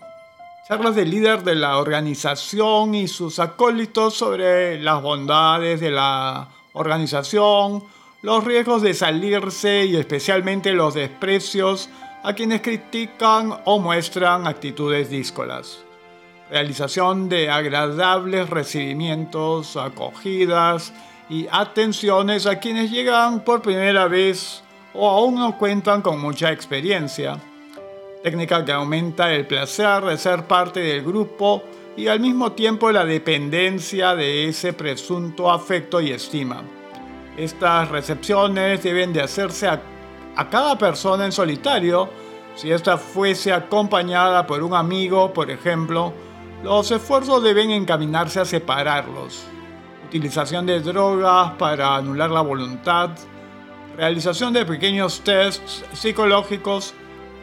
[0.68, 7.84] Charlas del líder de la organización y sus acólitos sobre las bondades de la organización,
[8.24, 11.88] los riesgos de salirse y especialmente los desprecios
[12.24, 15.84] a quienes critican o muestran actitudes díscolas.
[16.50, 20.94] Realización de agradables recibimientos, acogidas
[21.30, 24.64] y atenciones a quienes llegan por primera vez
[24.96, 27.40] o aún no cuentan con mucha experiencia.
[28.26, 31.62] Técnica que aumenta el placer de ser parte del grupo
[31.96, 36.64] y al mismo tiempo la dependencia de ese presunto afecto y estima.
[37.38, 39.80] Estas recepciones deben de hacerse a,
[40.50, 42.10] cada persona en solitario.
[42.56, 46.12] Si ésta fuese acompañada por un amigo, por ejemplo,
[46.64, 49.46] los esfuerzos deben encaminarse a separarlos.
[50.08, 53.12] Utilización de drogas para anular la voluntad,
[53.96, 56.96] realización de pequeños tests psicológicos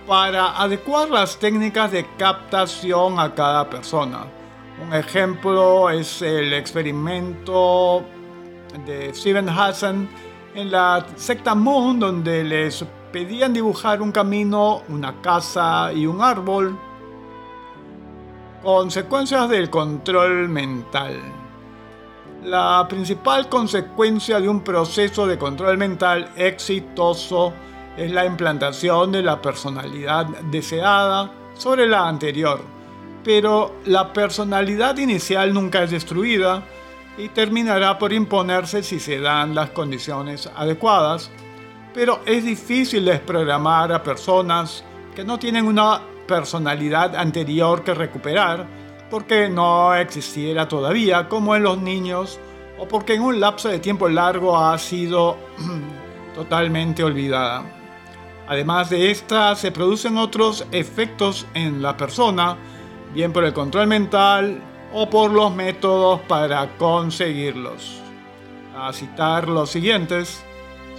[0.07, 4.25] para adecuar las técnicas de captación a cada persona.
[4.85, 8.05] Un ejemplo es el experimento
[8.87, 10.09] de Steven Hassan
[10.55, 16.77] en la secta Moon, donde les pedían dibujar un camino, una casa y un árbol.
[18.63, 21.21] Consecuencias del control mental.
[22.45, 27.53] La principal consecuencia de un proceso de control mental exitoso
[27.97, 32.61] es la implantación de la personalidad deseada sobre la anterior.
[33.25, 36.63] Pero la personalidad inicial nunca es destruida
[37.17, 41.31] y terminará por imponerse si se dan las condiciones adecuadas.
[41.95, 44.83] pero es difícil desprogramar a personas
[45.15, 48.67] que no tienen una personalidad anterior que recuperar
[49.11, 52.41] porque no existiera todavía como en los niños
[52.79, 55.37] o porque en un lapso de tiempo largo ha sido
[56.35, 57.82] totalmente olvidada.
[58.53, 62.59] Además de esta, se producen otros efectos en la persona,
[63.15, 64.61] bien por el control mental
[64.93, 68.03] o por los métodos para conseguirlos.
[68.77, 70.45] A citar los siguientes,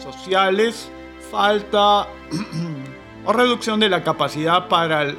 [0.02, 0.89] sociales,
[1.30, 2.08] falta
[3.24, 5.13] o reducción de la capacidad para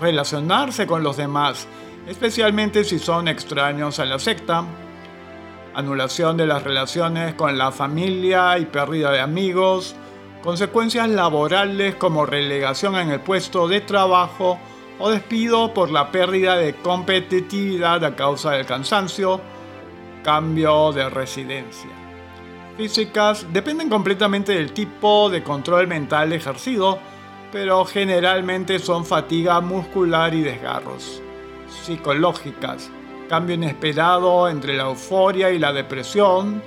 [0.00, 1.68] relacionarse con los demás,
[2.06, 4.64] especialmente si son extraños a la secta,
[5.74, 9.94] anulación de las relaciones con la familia y pérdida de amigos,
[10.44, 14.58] consecuencias laborales como relegación en el puesto de trabajo
[14.98, 19.40] o despido por la pérdida de competitividad a causa del cansancio,
[20.22, 21.90] cambio de residencia.
[22.76, 26.98] Físicas dependen completamente del tipo de control mental ejercido,
[27.50, 31.22] pero generalmente son fatiga muscular y desgarros.
[31.68, 32.90] Psicológicas
[33.30, 36.62] cambio inesperado entre la euforia y la depresión,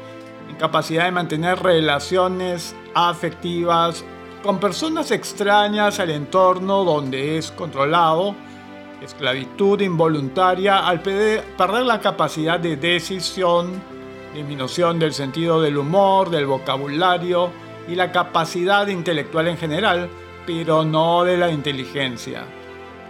[0.50, 4.04] incapacidad de mantener relaciones afectivas
[4.44, 8.36] con personas extrañas al entorno donde es controlado,
[9.02, 11.44] esclavitud involuntaria al perder
[11.86, 13.82] la capacidad de decisión,
[14.34, 17.52] disminución del sentido del humor, del vocabulario
[17.88, 20.10] y la capacidad intelectual en general,
[20.46, 22.44] pero no de la inteligencia.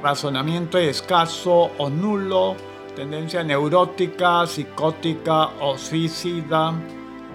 [0.01, 2.55] Razonamiento escaso o nulo,
[2.95, 6.73] tendencia neurótica, psicótica o suicida,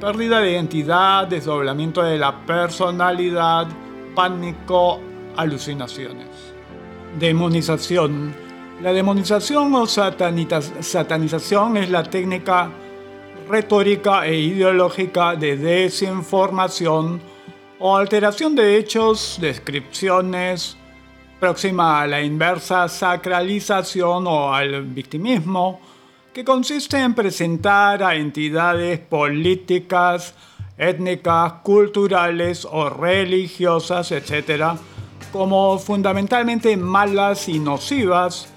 [0.02, 3.68] pérdida de identidad, desdoblamiento de la personalidad,
[4.16, 4.98] pánico,
[5.36, 6.26] alucinaciones.
[7.20, 8.34] Demonización.
[8.80, 12.68] La demonización o satanización es la técnica
[13.48, 17.20] retórica e ideológica de desinformación
[17.78, 20.76] o alteración de hechos, descripciones,
[21.38, 25.80] próxima a la inversa sacralización o al victimismo,
[26.32, 30.34] que consiste en presentar a entidades políticas,
[30.78, 34.78] étnicas, culturales o religiosas, etc.,
[35.30, 38.48] como fundamentalmente malas y nocivas,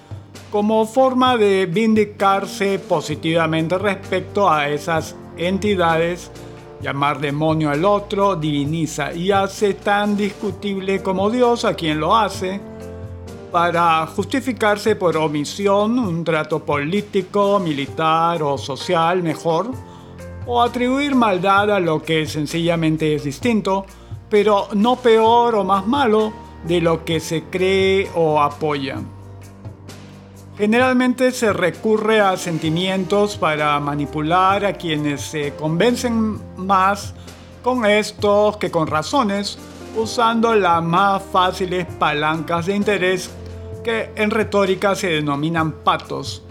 [0.50, 6.30] como forma de vindicarse positivamente respecto a esas entidades,
[6.80, 12.60] llamar demonio al otro, diviniza y hace tan discutible como Dios a quien lo hace,
[13.56, 19.70] para justificarse por omisión un trato político, militar o social mejor,
[20.44, 23.86] o atribuir maldad a lo que sencillamente es distinto,
[24.28, 28.98] pero no peor o más malo de lo que se cree o apoya.
[30.58, 37.14] Generalmente se recurre a sentimientos para manipular a quienes se convencen más
[37.62, 39.58] con estos que con razones
[39.96, 43.30] usando las más fáciles palancas de interés
[43.86, 46.42] que en retórica se denominan patos,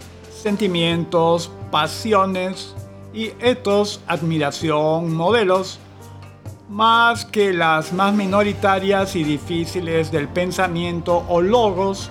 [0.42, 2.74] sentimientos, pasiones
[3.12, 5.78] y etos, admiración, modelos,
[6.70, 12.10] más que las más minoritarias y difíciles del pensamiento o logos,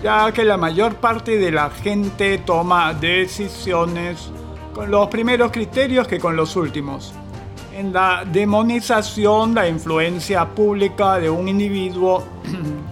[0.00, 4.30] ya que la mayor parte de la gente toma decisiones
[4.72, 7.12] con los primeros criterios que con los últimos.
[7.76, 12.22] En la demonización, la influencia pública de un individuo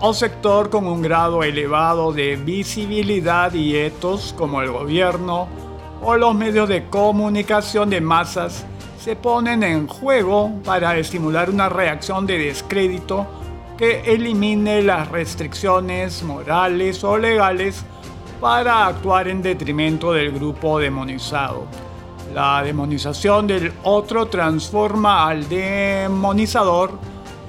[0.00, 5.48] o sector con un grado elevado de visibilidad y etos como el gobierno
[6.02, 8.64] o los medios de comunicación de masas
[9.00, 13.26] se ponen en juego para estimular una reacción de descrédito
[13.76, 17.84] que elimine las restricciones morales o legales
[18.40, 21.64] para actuar en detrimento del grupo demonizado.
[22.34, 26.92] La demonización del otro transforma al demonizador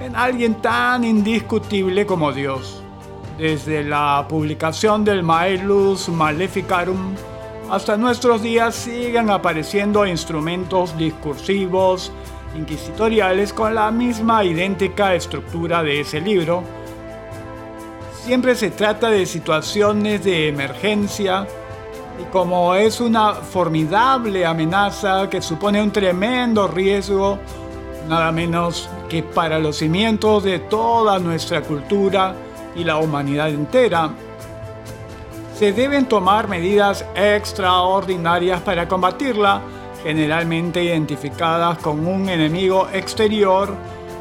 [0.00, 2.82] en alguien tan indiscutible como Dios.
[3.36, 7.14] Desde la publicación del Maelus Maleficarum
[7.70, 12.10] hasta nuestros días siguen apareciendo instrumentos discursivos
[12.56, 16.64] inquisitoriales con la misma idéntica estructura de ese libro.
[18.24, 21.46] Siempre se trata de situaciones de emergencia
[22.20, 27.38] y como es una formidable amenaza que supone un tremendo riesgo,
[28.08, 32.34] nada menos que para los cimientos de toda nuestra cultura
[32.74, 34.10] y la humanidad entera,
[35.58, 39.60] se deben tomar medidas extraordinarias para combatirla,
[40.02, 43.74] generalmente identificadas con un enemigo exterior,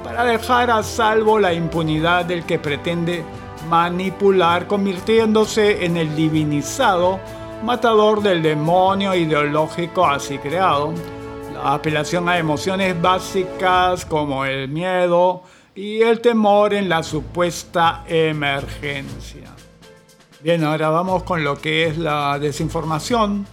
[0.03, 3.23] para dejar a salvo la impunidad del que pretende
[3.69, 7.19] manipular convirtiéndose en el divinizado
[7.63, 10.93] matador del demonio ideológico así creado.
[11.63, 15.43] La apelación a emociones básicas como el miedo
[15.75, 19.53] y el temor en la supuesta emergencia.
[20.41, 23.45] Bien, ahora vamos con lo que es la desinformación.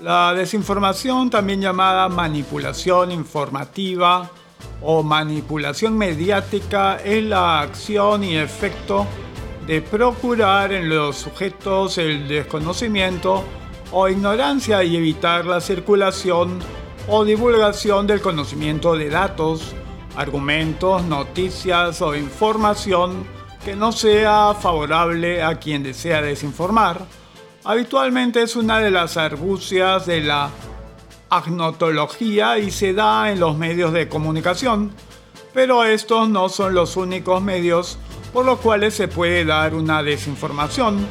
[0.00, 4.30] La desinformación, también llamada manipulación informativa
[4.80, 9.06] o manipulación mediática, es la acción y efecto
[9.66, 13.44] de procurar en los sujetos el desconocimiento
[13.92, 16.58] o ignorancia y evitar la circulación
[17.08, 19.74] o divulgación del conocimiento de datos,
[20.16, 23.26] argumentos, noticias o información
[23.64, 27.04] que no sea favorable a quien desea desinformar.
[27.64, 30.50] Habitualmente es una de las argucias de la
[31.30, 34.92] agnotología y se da en los medios de comunicación,
[35.54, 37.98] pero estos no son los únicos medios
[38.32, 41.06] por los cuales se puede dar una desinformación.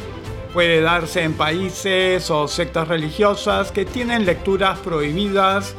[0.54, 5.76] Puede darse en países o sectas religiosas que tienen lecturas prohibidas,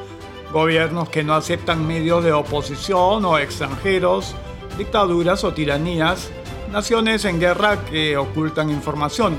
[0.51, 4.35] gobiernos que no aceptan medios de oposición o extranjeros,
[4.79, 6.31] dictaduras o tiranías,
[6.71, 9.37] naciones en guerra que ocultan información.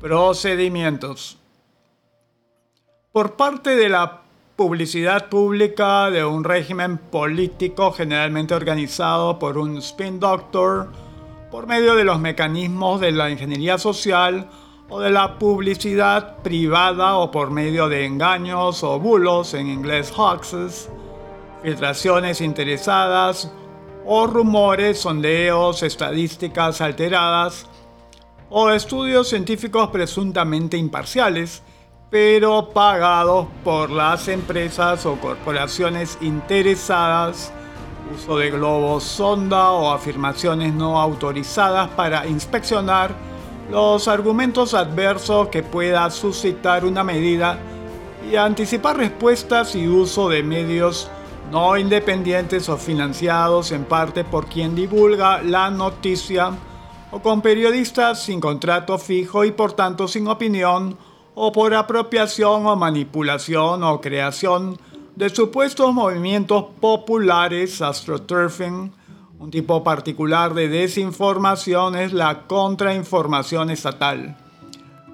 [0.00, 1.36] Procedimientos.
[3.10, 4.22] Por parte de la
[4.54, 10.88] publicidad pública de un régimen político generalmente organizado por un spin doctor,
[11.50, 14.48] por medio de los mecanismos de la ingeniería social
[14.88, 20.88] o de la publicidad privada o por medio de engaños o bulos, en inglés hoaxes,
[21.62, 23.52] filtraciones interesadas
[24.04, 27.66] o rumores, sondeos, estadísticas alteradas
[28.48, 31.62] o estudios científicos presuntamente imparciales
[32.10, 37.52] pero pagados por las empresas o corporaciones interesadas,
[38.14, 43.14] uso de globos sonda o afirmaciones no autorizadas para inspeccionar
[43.70, 47.58] los argumentos adversos que pueda suscitar una medida
[48.28, 51.08] y anticipar respuestas y uso de medios
[51.52, 56.52] no independientes o financiados en parte por quien divulga la noticia
[57.12, 60.96] o con periodistas sin contrato fijo y por tanto sin opinión
[61.34, 64.78] o por apropiación o manipulación o creación
[65.16, 68.92] de supuestos movimientos populares astroturfing.
[69.38, 74.36] Un tipo particular de desinformación es la contrainformación estatal.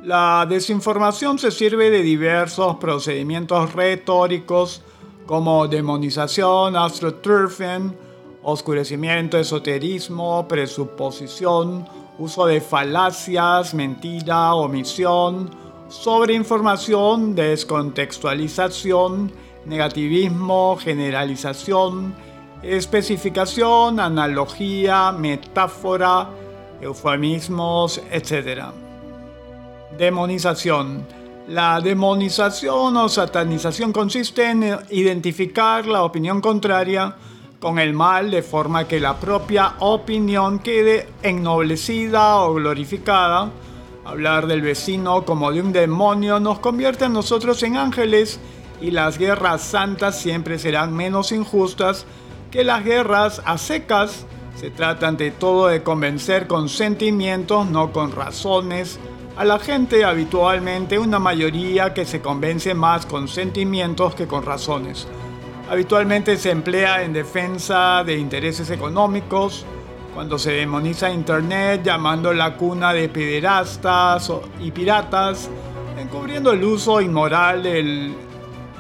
[0.03, 4.83] La desinformación se sirve de diversos procedimientos retóricos
[5.27, 7.97] como demonización, astroturfing,
[8.43, 11.85] oscurecimiento, esoterismo, presuposición,
[12.19, 15.51] uso de falacias, mentira, omisión,
[15.89, 19.33] sobreinformación, descontextualización,
[19.67, 22.15] negativismo, generalización,
[22.63, 26.29] especificación, analogía, metáfora,
[26.81, 28.65] eufemismos, etc.
[29.99, 31.07] Demonización.
[31.49, 37.15] La demonización o satanización consiste en identificar la opinión contraria
[37.61, 43.51] con el mal de forma que la propia opinión quede ennoblecida o glorificada
[44.07, 48.39] Hablar del vecino como de un demonio nos convierte a nosotros en ángeles
[48.81, 52.07] y las guerras santas siempre serán menos injustas
[52.51, 54.27] que las guerras a secas.
[54.57, 58.99] Se trata ante todo de convencer con sentimientos, no con razones.
[59.37, 65.07] A la gente habitualmente una mayoría que se convence más con sentimientos que con razones.
[65.69, 69.67] Habitualmente se emplea en defensa de intereses económicos,
[70.15, 75.51] cuando se demoniza Internet llamando la cuna de pederastas y piratas,
[75.99, 77.67] encubriendo el uso inmoral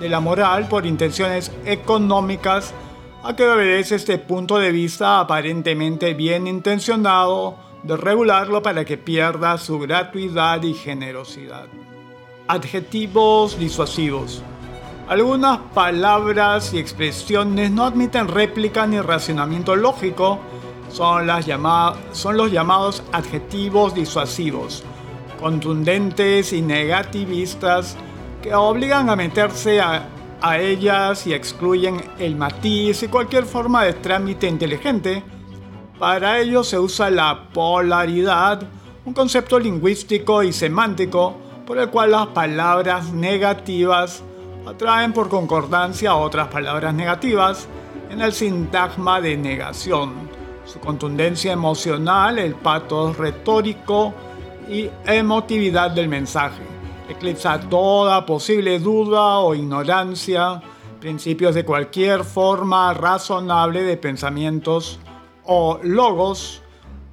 [0.01, 2.74] de la moral por intenciones económicas,
[3.22, 9.59] a que obedece este punto de vista aparentemente bien intencionado de regularlo para que pierda
[9.59, 11.66] su gratuidad y generosidad.
[12.49, 14.42] Adjetivos disuasivos.
[15.09, 20.38] Algunas palabras y expresiones no admiten réplica ni racionamiento lógico,
[20.90, 21.47] son, las
[22.12, 24.84] son los llamados adjetivos disuasivos,
[25.40, 27.97] contundentes y negativistas
[28.53, 30.09] obligan a meterse a,
[30.40, 35.22] a ellas y excluyen el matiz y cualquier forma de trámite inteligente.
[35.99, 38.62] Para ello se usa la polaridad,
[39.05, 41.36] un concepto lingüístico y semántico
[41.66, 44.22] por el cual las palabras negativas
[44.66, 47.66] atraen por concordancia a otras palabras negativas
[48.11, 50.26] en el sintagma de negación
[50.66, 54.12] su contundencia emocional, el patos retórico
[54.68, 56.76] y emotividad del mensaje.
[57.09, 60.61] Eclipsa toda posible duda o ignorancia,
[61.00, 64.98] principios de cualquier forma razonable de pensamientos
[65.44, 66.62] o logos.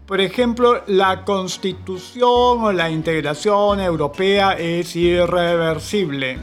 [0.07, 6.39] Por ejemplo, la constitución o la integración europea es irreversible.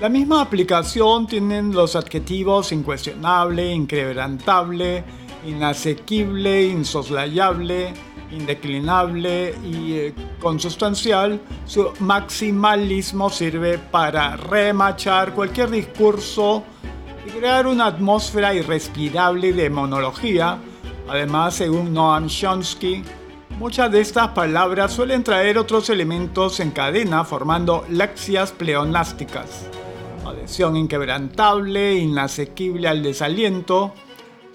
[0.00, 5.04] La misma aplicación tienen los adjetivos incuestionable, inquebrantable,
[5.46, 7.94] inasequible, insoslayable,
[8.36, 16.62] indeclinable y eh, consustancial, su maximalismo sirve para remachar cualquier discurso
[17.26, 20.58] y crear una atmósfera irrespirable de monología.
[21.08, 23.02] Además, según Noam Chomsky,
[23.58, 29.68] muchas de estas palabras suelen traer otros elementos en cadena formando lexias pleonásticas
[30.26, 33.94] adhesión inquebrantable, inasequible al desaliento.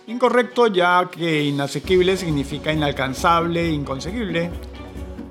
[0.10, 4.49] Incorrecto ya que inasequible significa inalcanzable, inconseguible.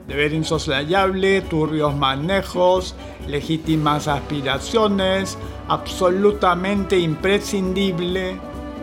[0.06, 2.94] Deber insoslayable, turbios manejos,
[3.26, 8.38] legítimas aspiraciones, absolutamente imprescindible,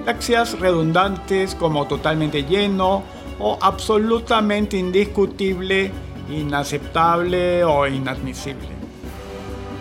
[0.05, 3.01] laxias redundantes como totalmente lleno
[3.39, 5.93] o absolutamente indiscutible,
[6.29, 8.67] inaceptable o inadmisible.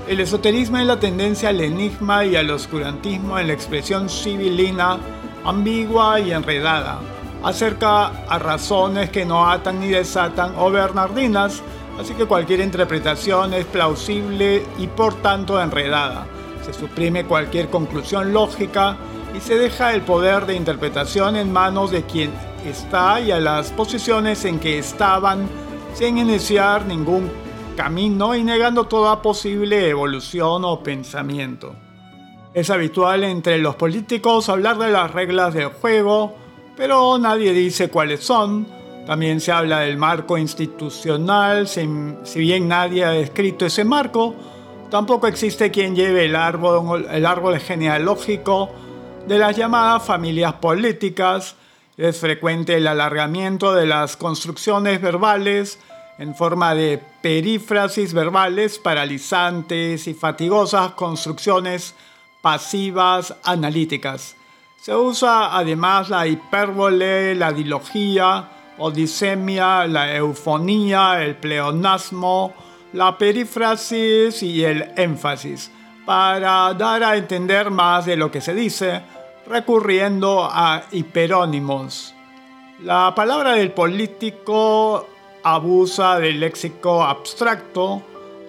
[0.06, 5.00] El esoterismo es la tendencia al enigma y al oscurantismo en la expresión civilina,
[5.44, 6.98] ambigua y enredada,
[7.42, 11.62] acerca a razones que no atan ni desatan o bernardinas,
[12.00, 16.26] así que cualquier interpretación es plausible y por tanto enredada.
[16.64, 18.96] Se suprime cualquier conclusión lógica
[19.36, 22.32] y se deja el poder de interpretación en manos de quien
[22.64, 25.46] está y a las posiciones en que estaban
[25.94, 27.30] sin iniciar ningún
[27.76, 31.83] camino y negando toda posible evolución o pensamiento.
[32.54, 36.36] Es habitual entre los políticos hablar de las reglas del juego,
[36.76, 38.68] pero nadie dice cuáles son.
[39.08, 41.84] También se habla del marco institucional, si,
[42.36, 44.36] bien nadie ha descrito ese marco,
[44.88, 48.70] tampoco existe quien lleve el árbol, el árbol genealógico
[49.26, 51.56] de las llamadas familias políticas.
[51.96, 55.80] Es frecuente el alargamiento de las construcciones verbales
[56.18, 61.94] en forma de perífrasis verbales paralizantes y fatigosas construcciones
[62.44, 64.36] pasivas analíticas.
[64.76, 72.52] Se usa además la hipérbole, la dilogía, odisemia, la eufonía, el pleonasmo,
[72.92, 75.70] la perífrasis y el énfasis
[76.04, 79.00] para dar a entender más de lo que se dice,
[79.46, 82.14] recurriendo a hiperónimos.
[82.82, 85.08] La palabra del político
[85.44, 88.02] abusa del léxico abstracto,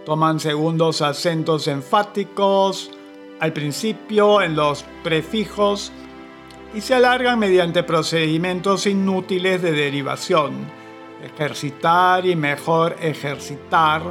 [0.05, 2.91] toman segundos acentos enfáticos
[3.39, 5.91] al principio en los prefijos
[6.73, 10.65] y se alargan mediante procedimientos inútiles de derivación,
[11.23, 14.01] ejercitar y mejor ejercitar,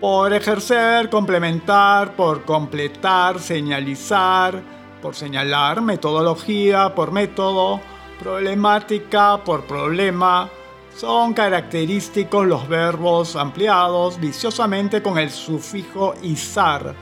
[0.00, 4.62] por ejercer, complementar, por completar, señalizar,
[5.00, 7.80] por señalar, metodología, por método,
[8.18, 10.48] problemática, por problema,
[10.96, 16.94] son característicos los verbos ampliados viciosamente con el sufijo izar,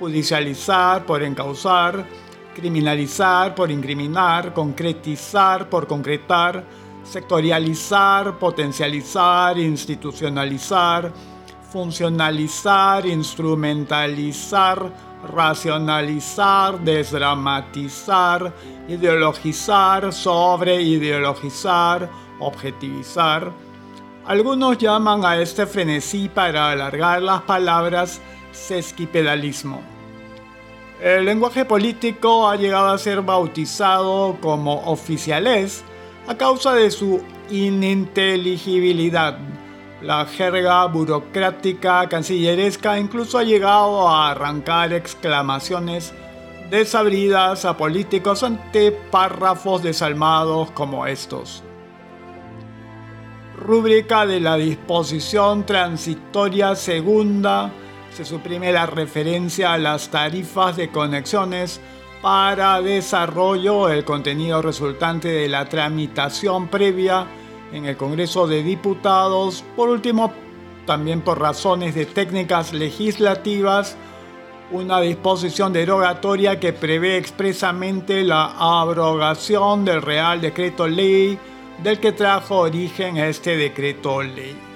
[0.00, 2.04] judicializar por encauzar,
[2.54, 6.64] criminalizar por incriminar, concretizar por concretar,
[7.04, 11.12] sectorializar, potencializar, institucionalizar,
[11.70, 14.90] funcionalizar, instrumentalizar,
[15.32, 18.52] racionalizar, desdramatizar,
[18.88, 22.08] ideologizar, sobreideologizar,
[22.40, 23.52] objetivizar.
[24.26, 28.20] Algunos llaman a este frenesí para alargar las palabras
[28.52, 29.82] sesquipedalismo.
[31.02, 35.82] El lenguaje político ha llegado a ser bautizado como oficiales
[36.26, 39.38] a causa de su ininteligibilidad.
[40.02, 46.12] La jerga burocrática cancilleresca incluso ha llegado a arrancar exclamaciones
[46.70, 51.62] desabridas a políticos ante párrafos desalmados como estos
[53.60, 57.70] rúbrica de la disposición transitoria segunda
[58.20, 61.80] se suprime la referencia a las tarifas de conexiones
[62.20, 67.26] para desarrollo el contenido resultante de la tramitación previa
[67.72, 69.64] en el Congreso de Diputados.
[69.74, 70.34] Por último,
[70.84, 73.96] también por razones de técnicas legislativas,
[74.70, 81.38] una disposición derogatoria que prevé expresamente la abrogación del Real Decreto Ley
[81.82, 84.69] del que trajo origen este decreto ley.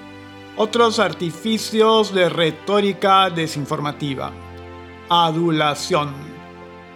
[0.57, 4.31] Otros artificios de retórica desinformativa.
[5.09, 6.13] Adulación.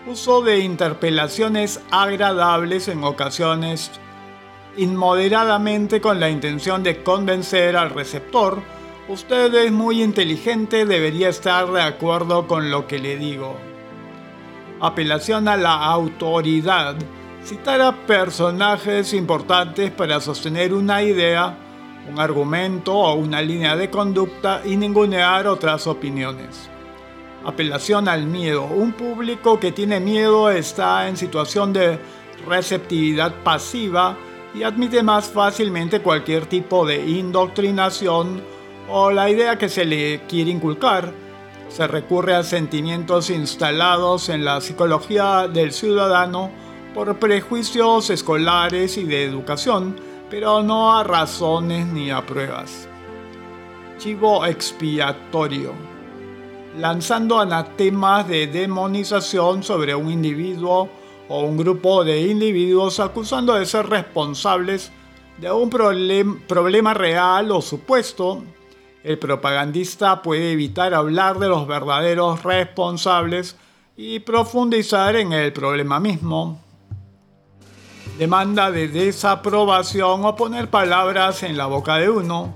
[0.08, 3.92] Uso de interpelaciones agradables en ocasiones
[4.78, 8.62] inmoderadamente con la intención de convencer al receptor.
[9.10, 13.58] Usted es muy inteligente, debería estar de acuerdo con lo que le digo.
[14.80, 16.96] Apelación a la autoridad
[17.44, 21.58] citar a personajes importantes para sostener una idea,
[22.08, 26.70] un argumento o una línea de conducta y ningunear otras opiniones.
[27.46, 28.64] Apelación al miedo.
[28.66, 32.00] Un público que tiene miedo está en situación de
[32.48, 34.18] receptividad pasiva
[34.54, 38.42] y admite más fácilmente cualquier tipo de indoctrinación
[38.90, 41.14] o la idea que se le quiere inculcar.
[41.70, 46.50] Se recurre a sentimientos instalados en la psicología del ciudadano
[46.94, 49.96] por prejuicios escolares y de educación,
[50.30, 52.88] pero no a razones ni a pruebas.
[53.98, 55.74] Chivo expiatorio.
[56.78, 60.90] Lanzando anatemas de demonización sobre un individuo
[61.28, 64.92] o un grupo de individuos acusando de ser responsables
[65.38, 68.44] de un problema real o supuesto,
[69.04, 73.56] el propagandista puede evitar hablar de los verdaderos responsables
[73.96, 76.62] y profundizar en el problema mismo.
[78.20, 82.54] Demanda de desaprobación o poner palabras en la boca de uno.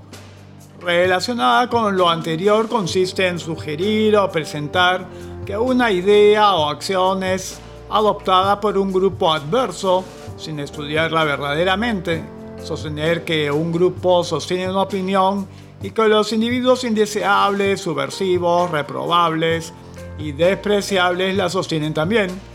[0.81, 5.05] Relacionada con lo anterior consiste en sugerir o presentar
[5.45, 10.03] que una idea o acción es adoptada por un grupo adverso
[10.35, 12.25] sin estudiarla verdaderamente,
[12.61, 15.47] sostener que un grupo sostiene una opinión
[15.81, 19.71] y que los individuos indeseables, subversivos, reprobables
[20.19, 22.52] y despreciables la sostienen también.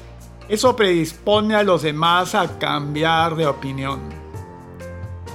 [0.49, 4.01] Eso predispone a los demás a cambiar de opinión.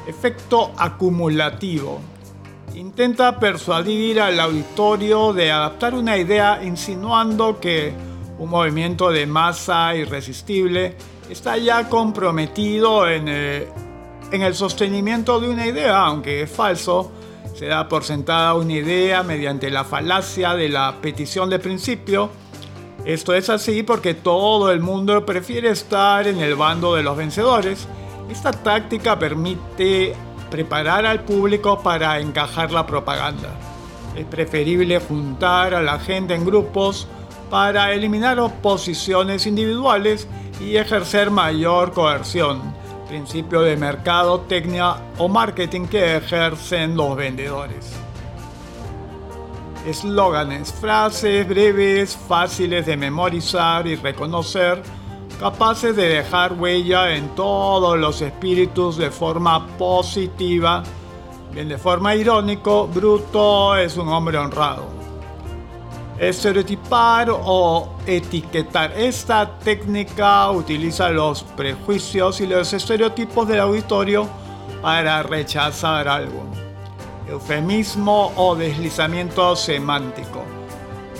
[0.08, 2.02] Efecto acumulativo.
[2.74, 7.94] Intenta persuadir al auditorio de adaptar una idea insinuando que
[8.40, 10.98] un movimiento de masa irresistible,
[11.30, 13.68] está ya comprometido en, eh,
[14.32, 17.12] el sostenimiento de una idea, aunque es falso,
[17.56, 22.32] se da por sentada una idea mediante la falacia de la petición de principio.
[23.06, 27.86] Esto es así porque todo el mundo prefiere estar en el bando de los vencedores.
[28.30, 30.16] Esta táctica permite
[30.50, 33.50] preparar al público para encajar la propaganda.
[34.16, 37.08] Es preferible juntar a la gente en grupos
[37.50, 40.28] para eliminar oposiciones individuales
[40.62, 42.62] y ejercer mayor coerción,
[43.10, 48.03] principio de mercado, técnica o marketing que ejercen los vendedores.
[49.86, 54.82] Eslóganes, frases breves, fáciles de memorizar y reconocer,
[55.40, 60.84] capaces de dejar huella en todos los espíritus de forma positiva.
[61.52, 64.86] Bien, de forma irónico, Bruto es un hombre honrado.
[66.18, 68.94] Estereotipar o etiquetar.
[68.94, 74.30] Esta técnica utiliza los prejuicios y los estereotipos del auditorio
[74.82, 76.63] para rechazar algo.
[77.28, 80.44] Eufemismo o deslizamiento semántico.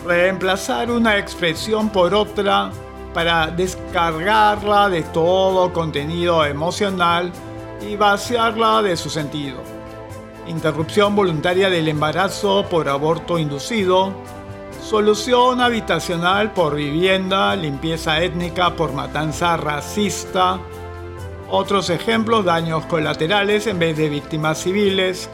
[0.06, 2.72] Reemplazar una expresión por otra
[3.14, 7.32] para descargarla de todo contenido emocional
[7.82, 9.58] y vaciarla de su sentido.
[10.48, 14.14] Interrupción voluntaria del embarazo por aborto inducido
[14.84, 20.60] Solución habitacional por vivienda, limpieza étnica por matanza racista.
[21.50, 25.30] Otros ejemplos, daños colaterales en vez de víctimas civiles.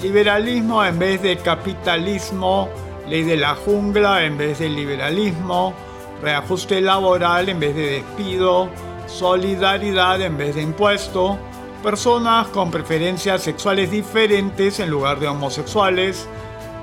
[0.00, 2.68] Liberalismo en vez de capitalismo.
[3.08, 5.74] Ley de la jungla en vez de liberalismo.
[6.22, 8.68] Reajuste laboral en vez de despido.
[9.06, 11.38] Solidaridad en vez de impuesto.
[11.82, 16.28] Personas con preferencias sexuales diferentes en lugar de homosexuales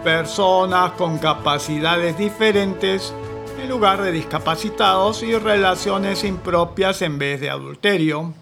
[0.03, 3.14] personas con capacidades diferentes
[3.62, 8.34] en lugar de discapacitados y relaciones impropias en vez de adulterio.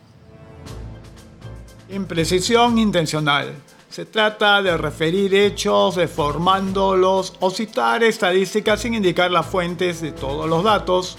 [1.89, 3.55] Imprecisión intencional.
[3.97, 10.47] Se trata de referir hechos deformándolos o citar estadísticas sin indicar las fuentes de todos
[10.47, 11.17] los datos.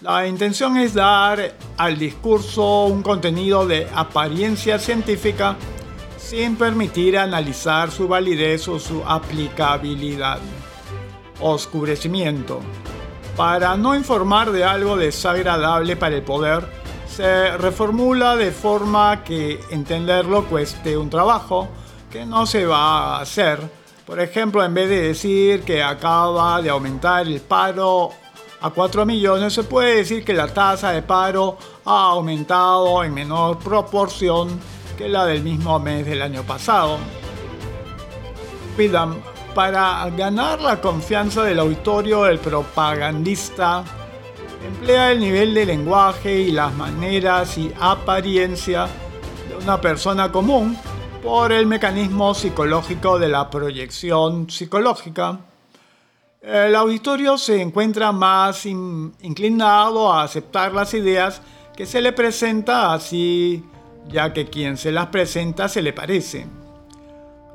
[0.00, 5.56] La intención es dar al discurso un contenido de apariencia científica
[6.16, 10.38] sin permitir analizar su validez o su aplicabilidad.
[11.42, 12.60] Oscurecimiento.
[13.36, 16.66] Para no informar de algo desagradable para el poder,
[17.06, 21.68] se reformula de forma que entenderlo cueste un trabajo
[22.24, 23.60] no se va a hacer.
[24.06, 28.10] Por ejemplo, en vez de decir que acaba de aumentar el paro
[28.60, 33.58] a 4 millones, se puede decir que la tasa de paro ha aumentado en menor
[33.58, 34.60] proporción
[34.96, 36.98] que la del mismo mes del año pasado.
[38.76, 39.20] Pidan,
[39.54, 43.84] para ganar la confianza del auditorio, el propagandista
[44.66, 48.86] emplea el nivel de lenguaje y las maneras y apariencia
[49.48, 50.76] de una persona común
[51.26, 55.40] por el mecanismo psicológico de la proyección psicológica.
[56.40, 61.42] El auditorio se encuentra más inclinado a aceptar las ideas
[61.76, 63.64] que se le presenta así
[64.08, 66.46] ya que quien se las presenta se le parece.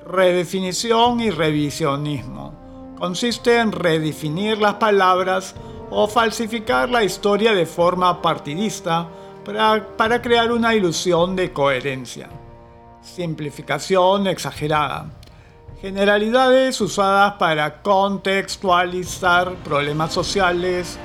[0.05, 2.95] Redefinición y revisionismo.
[2.99, 5.55] consiste en redefinir las palabras
[5.89, 9.07] o falsificar la historia de forma partidista
[9.45, 12.40] para, crear una ilusión de coherencia.
[13.01, 15.07] Simplificación exagerada.
[15.81, 20.99] Generalidades usadas para contextualizar problemas sociales,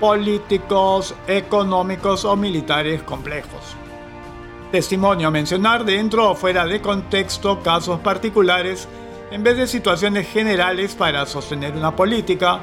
[0.00, 3.76] políticos, económicos o militares complejos.
[4.72, 8.88] Testimonio, mencionar dentro o fuera de contexto casos particulares
[9.30, 12.60] en vez de situaciones generales para sostener una política,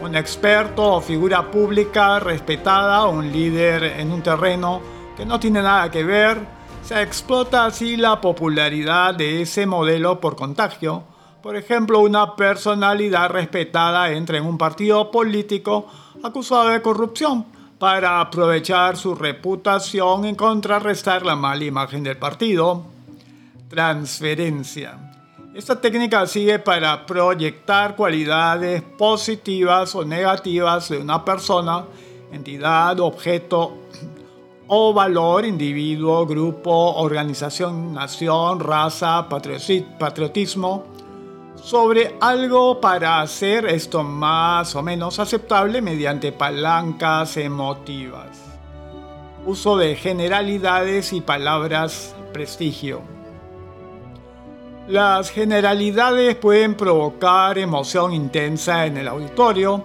[0.00, 4.80] un experto o figura pública respetada, un líder en un terreno
[5.16, 6.53] que no tiene nada que ver,
[6.84, 11.02] se explota así la popularidad de ese modelo por contagio.
[11.42, 15.86] Por ejemplo, una personalidad respetada entra en un partido político
[16.22, 17.46] acusado de corrupción
[17.78, 22.84] para aprovechar su reputación y contrarrestar la mala imagen del partido.
[23.68, 25.14] Transferencia.
[25.54, 31.84] Esta técnica sigue para proyectar cualidades positivas o negativas de una persona,
[32.30, 33.78] entidad, objeto
[34.66, 40.84] o valor, individuo, grupo, organización, nación, raza, patriotismo,
[41.56, 48.42] sobre algo para hacer esto más o menos aceptable mediante palancas emotivas.
[49.46, 53.02] Uso de generalidades y palabras prestigio.
[54.88, 59.84] Las generalidades pueden provocar emoción intensa en el auditorio,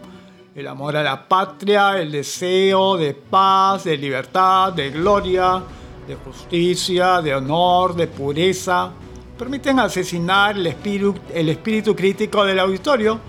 [0.59, 5.63] el amor a la patria, el deseo de paz, de libertad, de gloria,
[6.05, 8.91] de justicia, de honor, de pureza,
[9.37, 13.19] permiten asesinar el espíritu, el espíritu crítico del auditorio,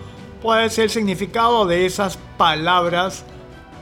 [0.43, 3.25] pues el significado de esas palabras.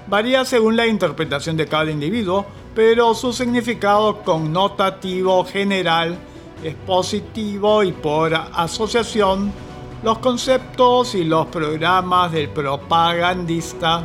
[0.09, 2.45] Varía según la interpretación de cada individuo,
[2.75, 6.19] pero su significado connotativo general
[6.63, 9.53] es positivo y por asociación
[10.03, 14.05] los conceptos y los programas del propagandista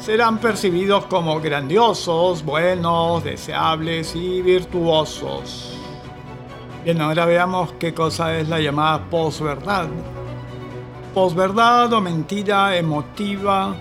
[0.00, 5.78] serán percibidos como grandiosos, buenos, deseables y virtuosos.
[6.84, 9.88] Bien, ahora veamos qué cosa es la llamada posverdad.
[11.14, 13.74] Posverdad o mentira emotiva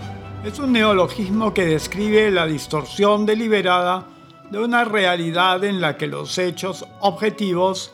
[0.43, 4.05] es un neologismo que describe la distorsión deliberada
[4.51, 7.91] de una realidad en la que los hechos objetivos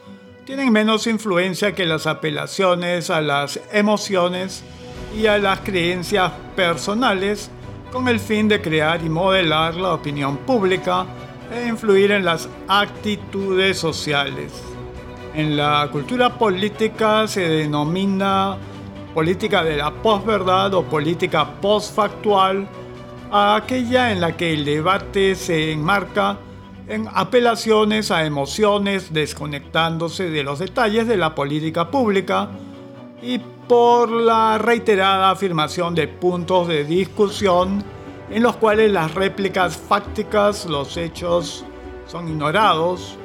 [0.49, 4.63] tienen menos influencia que las apelaciones a las emociones
[5.15, 7.51] y a las creencias personales
[7.91, 11.05] con el fin de crear y modelar la opinión pública
[11.53, 14.51] e influir en las actitudes sociales.
[15.35, 18.57] En la cultura política se denomina
[19.13, 22.67] política de la posverdad o política postfactual
[23.29, 26.39] a aquella en la que el debate se enmarca
[26.89, 32.49] en apelaciones a emociones desconectándose de los detalles de la política pública
[33.21, 37.83] y por la reiterada afirmación de puntos de discusión
[38.31, 41.63] en los cuales las réplicas fácticas, los hechos
[42.07, 43.17] son ignorados.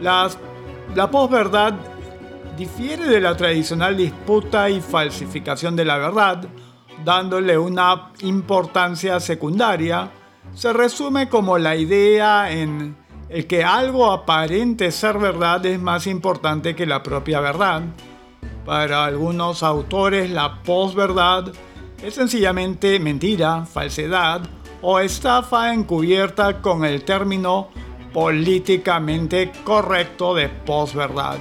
[0.00, 1.74] la posverdad
[2.56, 6.46] difiere de la tradicional disputa y falsificación de la verdad,
[7.04, 10.10] dándole una importancia secundaria
[10.54, 12.96] se resume como la idea en
[13.28, 17.82] el que algo aparente ser verdad es más importante que la propia verdad.
[18.64, 21.52] Para algunos autores la posverdad
[22.02, 24.42] es sencillamente mentira, falsedad
[24.82, 27.68] o estafa encubierta con el término
[28.12, 31.38] políticamente correcto de posverdad,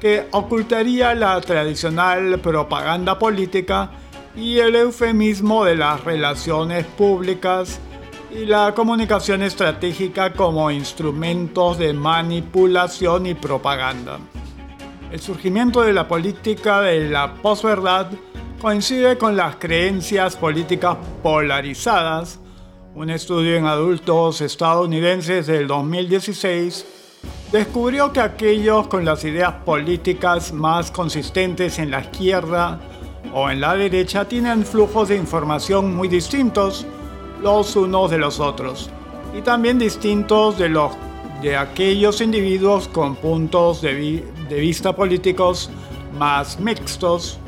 [0.00, 3.90] que ocultaría la tradicional propaganda política
[4.36, 7.80] y el eufemismo de las relaciones públicas
[8.36, 14.18] y la comunicación estratégica como instrumentos de manipulación y propaganda.
[15.10, 18.10] El surgimiento de la política de la posverdad
[18.60, 22.38] coincide con las creencias políticas polarizadas.
[22.94, 26.84] Un estudio en adultos estadounidenses del 2016
[27.50, 32.80] descubrió que aquellos con las ideas políticas más consistentes en la izquierda
[33.32, 36.86] o en la derecha tienen flujos de información muy distintos
[37.42, 38.90] los unos de los otros
[39.36, 40.92] y también distintos de los
[41.42, 45.70] de aquellos individuos con puntos de, de vista políticos
[46.18, 47.38] más mixtos.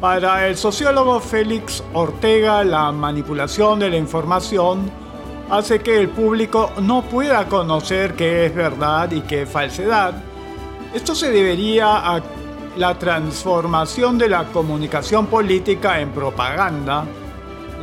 [0.00, 4.90] Para el sociólogo Félix Ortega, la manipulación de la información
[5.48, 10.14] hace que el público no pueda conocer qué es verdad y qué es falsedad.
[10.92, 12.22] Esto se debería a
[12.76, 17.04] la transformación de la comunicación política en propaganda,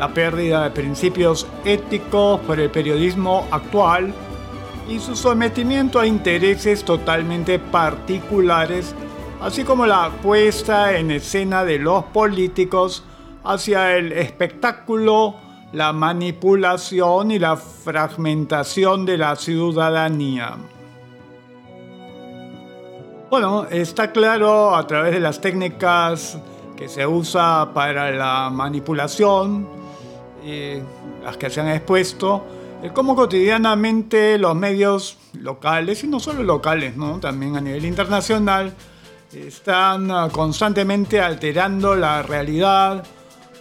[0.02, 4.12] la pérdida de principios éticos por el periodismo actual
[4.90, 8.96] y su sometimiento a intereses totalmente particulares
[9.42, 13.04] así como la puesta en escena de los políticos
[13.44, 15.36] hacia el espectáculo,
[15.74, 20.58] la manipulación y la fragmentación de la ciudadanía.
[23.32, 26.38] Bueno, está claro a través de las técnicas
[26.76, 29.81] que se usa para la manipulación,
[30.44, 30.82] y
[31.24, 32.46] las que se han expuesto,
[32.94, 37.20] cómo cotidianamente los medios locales, y no solo locales, ¿no?
[37.20, 38.74] también a nivel internacional,
[39.34, 43.04] están ah, constantemente alterando la realidad,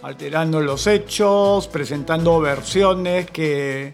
[0.01, 3.93] alterando los hechos, presentando versiones que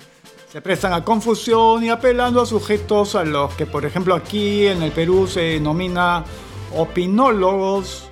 [0.51, 4.81] se prestan a confusión y apelando a sujetos a los que, por ejemplo, aquí en
[4.81, 6.23] el Perú se denomina
[6.75, 8.06] opinólogos,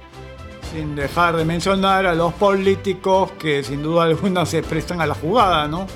[0.75, 5.15] sin dejar de mencionar a los políticos que sin duda alguna se prestan a la
[5.15, 5.87] jugada, ¿no?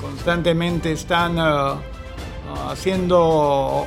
[0.00, 1.80] Constantemente están uh,
[2.70, 3.86] haciendo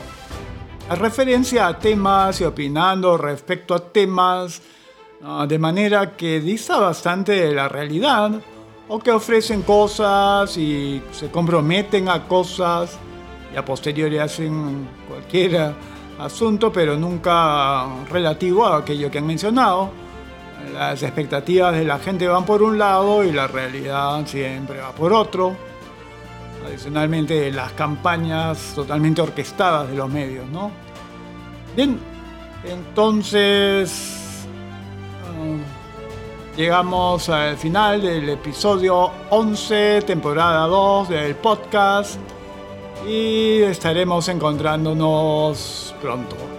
[1.00, 4.62] referencia a temas y opinando respecto a temas
[5.22, 8.32] uh, de manera que dista bastante de la realidad
[8.90, 12.98] o que ofrecen cosas y se comprometen a cosas
[13.54, 15.74] y a posteriori hacen cualquier
[16.20, 20.03] asunto, pero nunca relativo a aquello que han mencionado.
[20.72, 25.14] Las expectativas de la gente van por un lado y la realidad siempre va por
[25.14, 25.56] otro.
[26.66, 30.72] Adicionalmente, las campañas totalmente orquestadas de los medios, ¿no?
[31.76, 32.00] Bien,
[32.64, 34.24] entonces
[36.56, 42.20] Llegamos al final del episodio 11, temporada 2 del podcast
[43.08, 46.53] y estaremos encontrándonos pronto.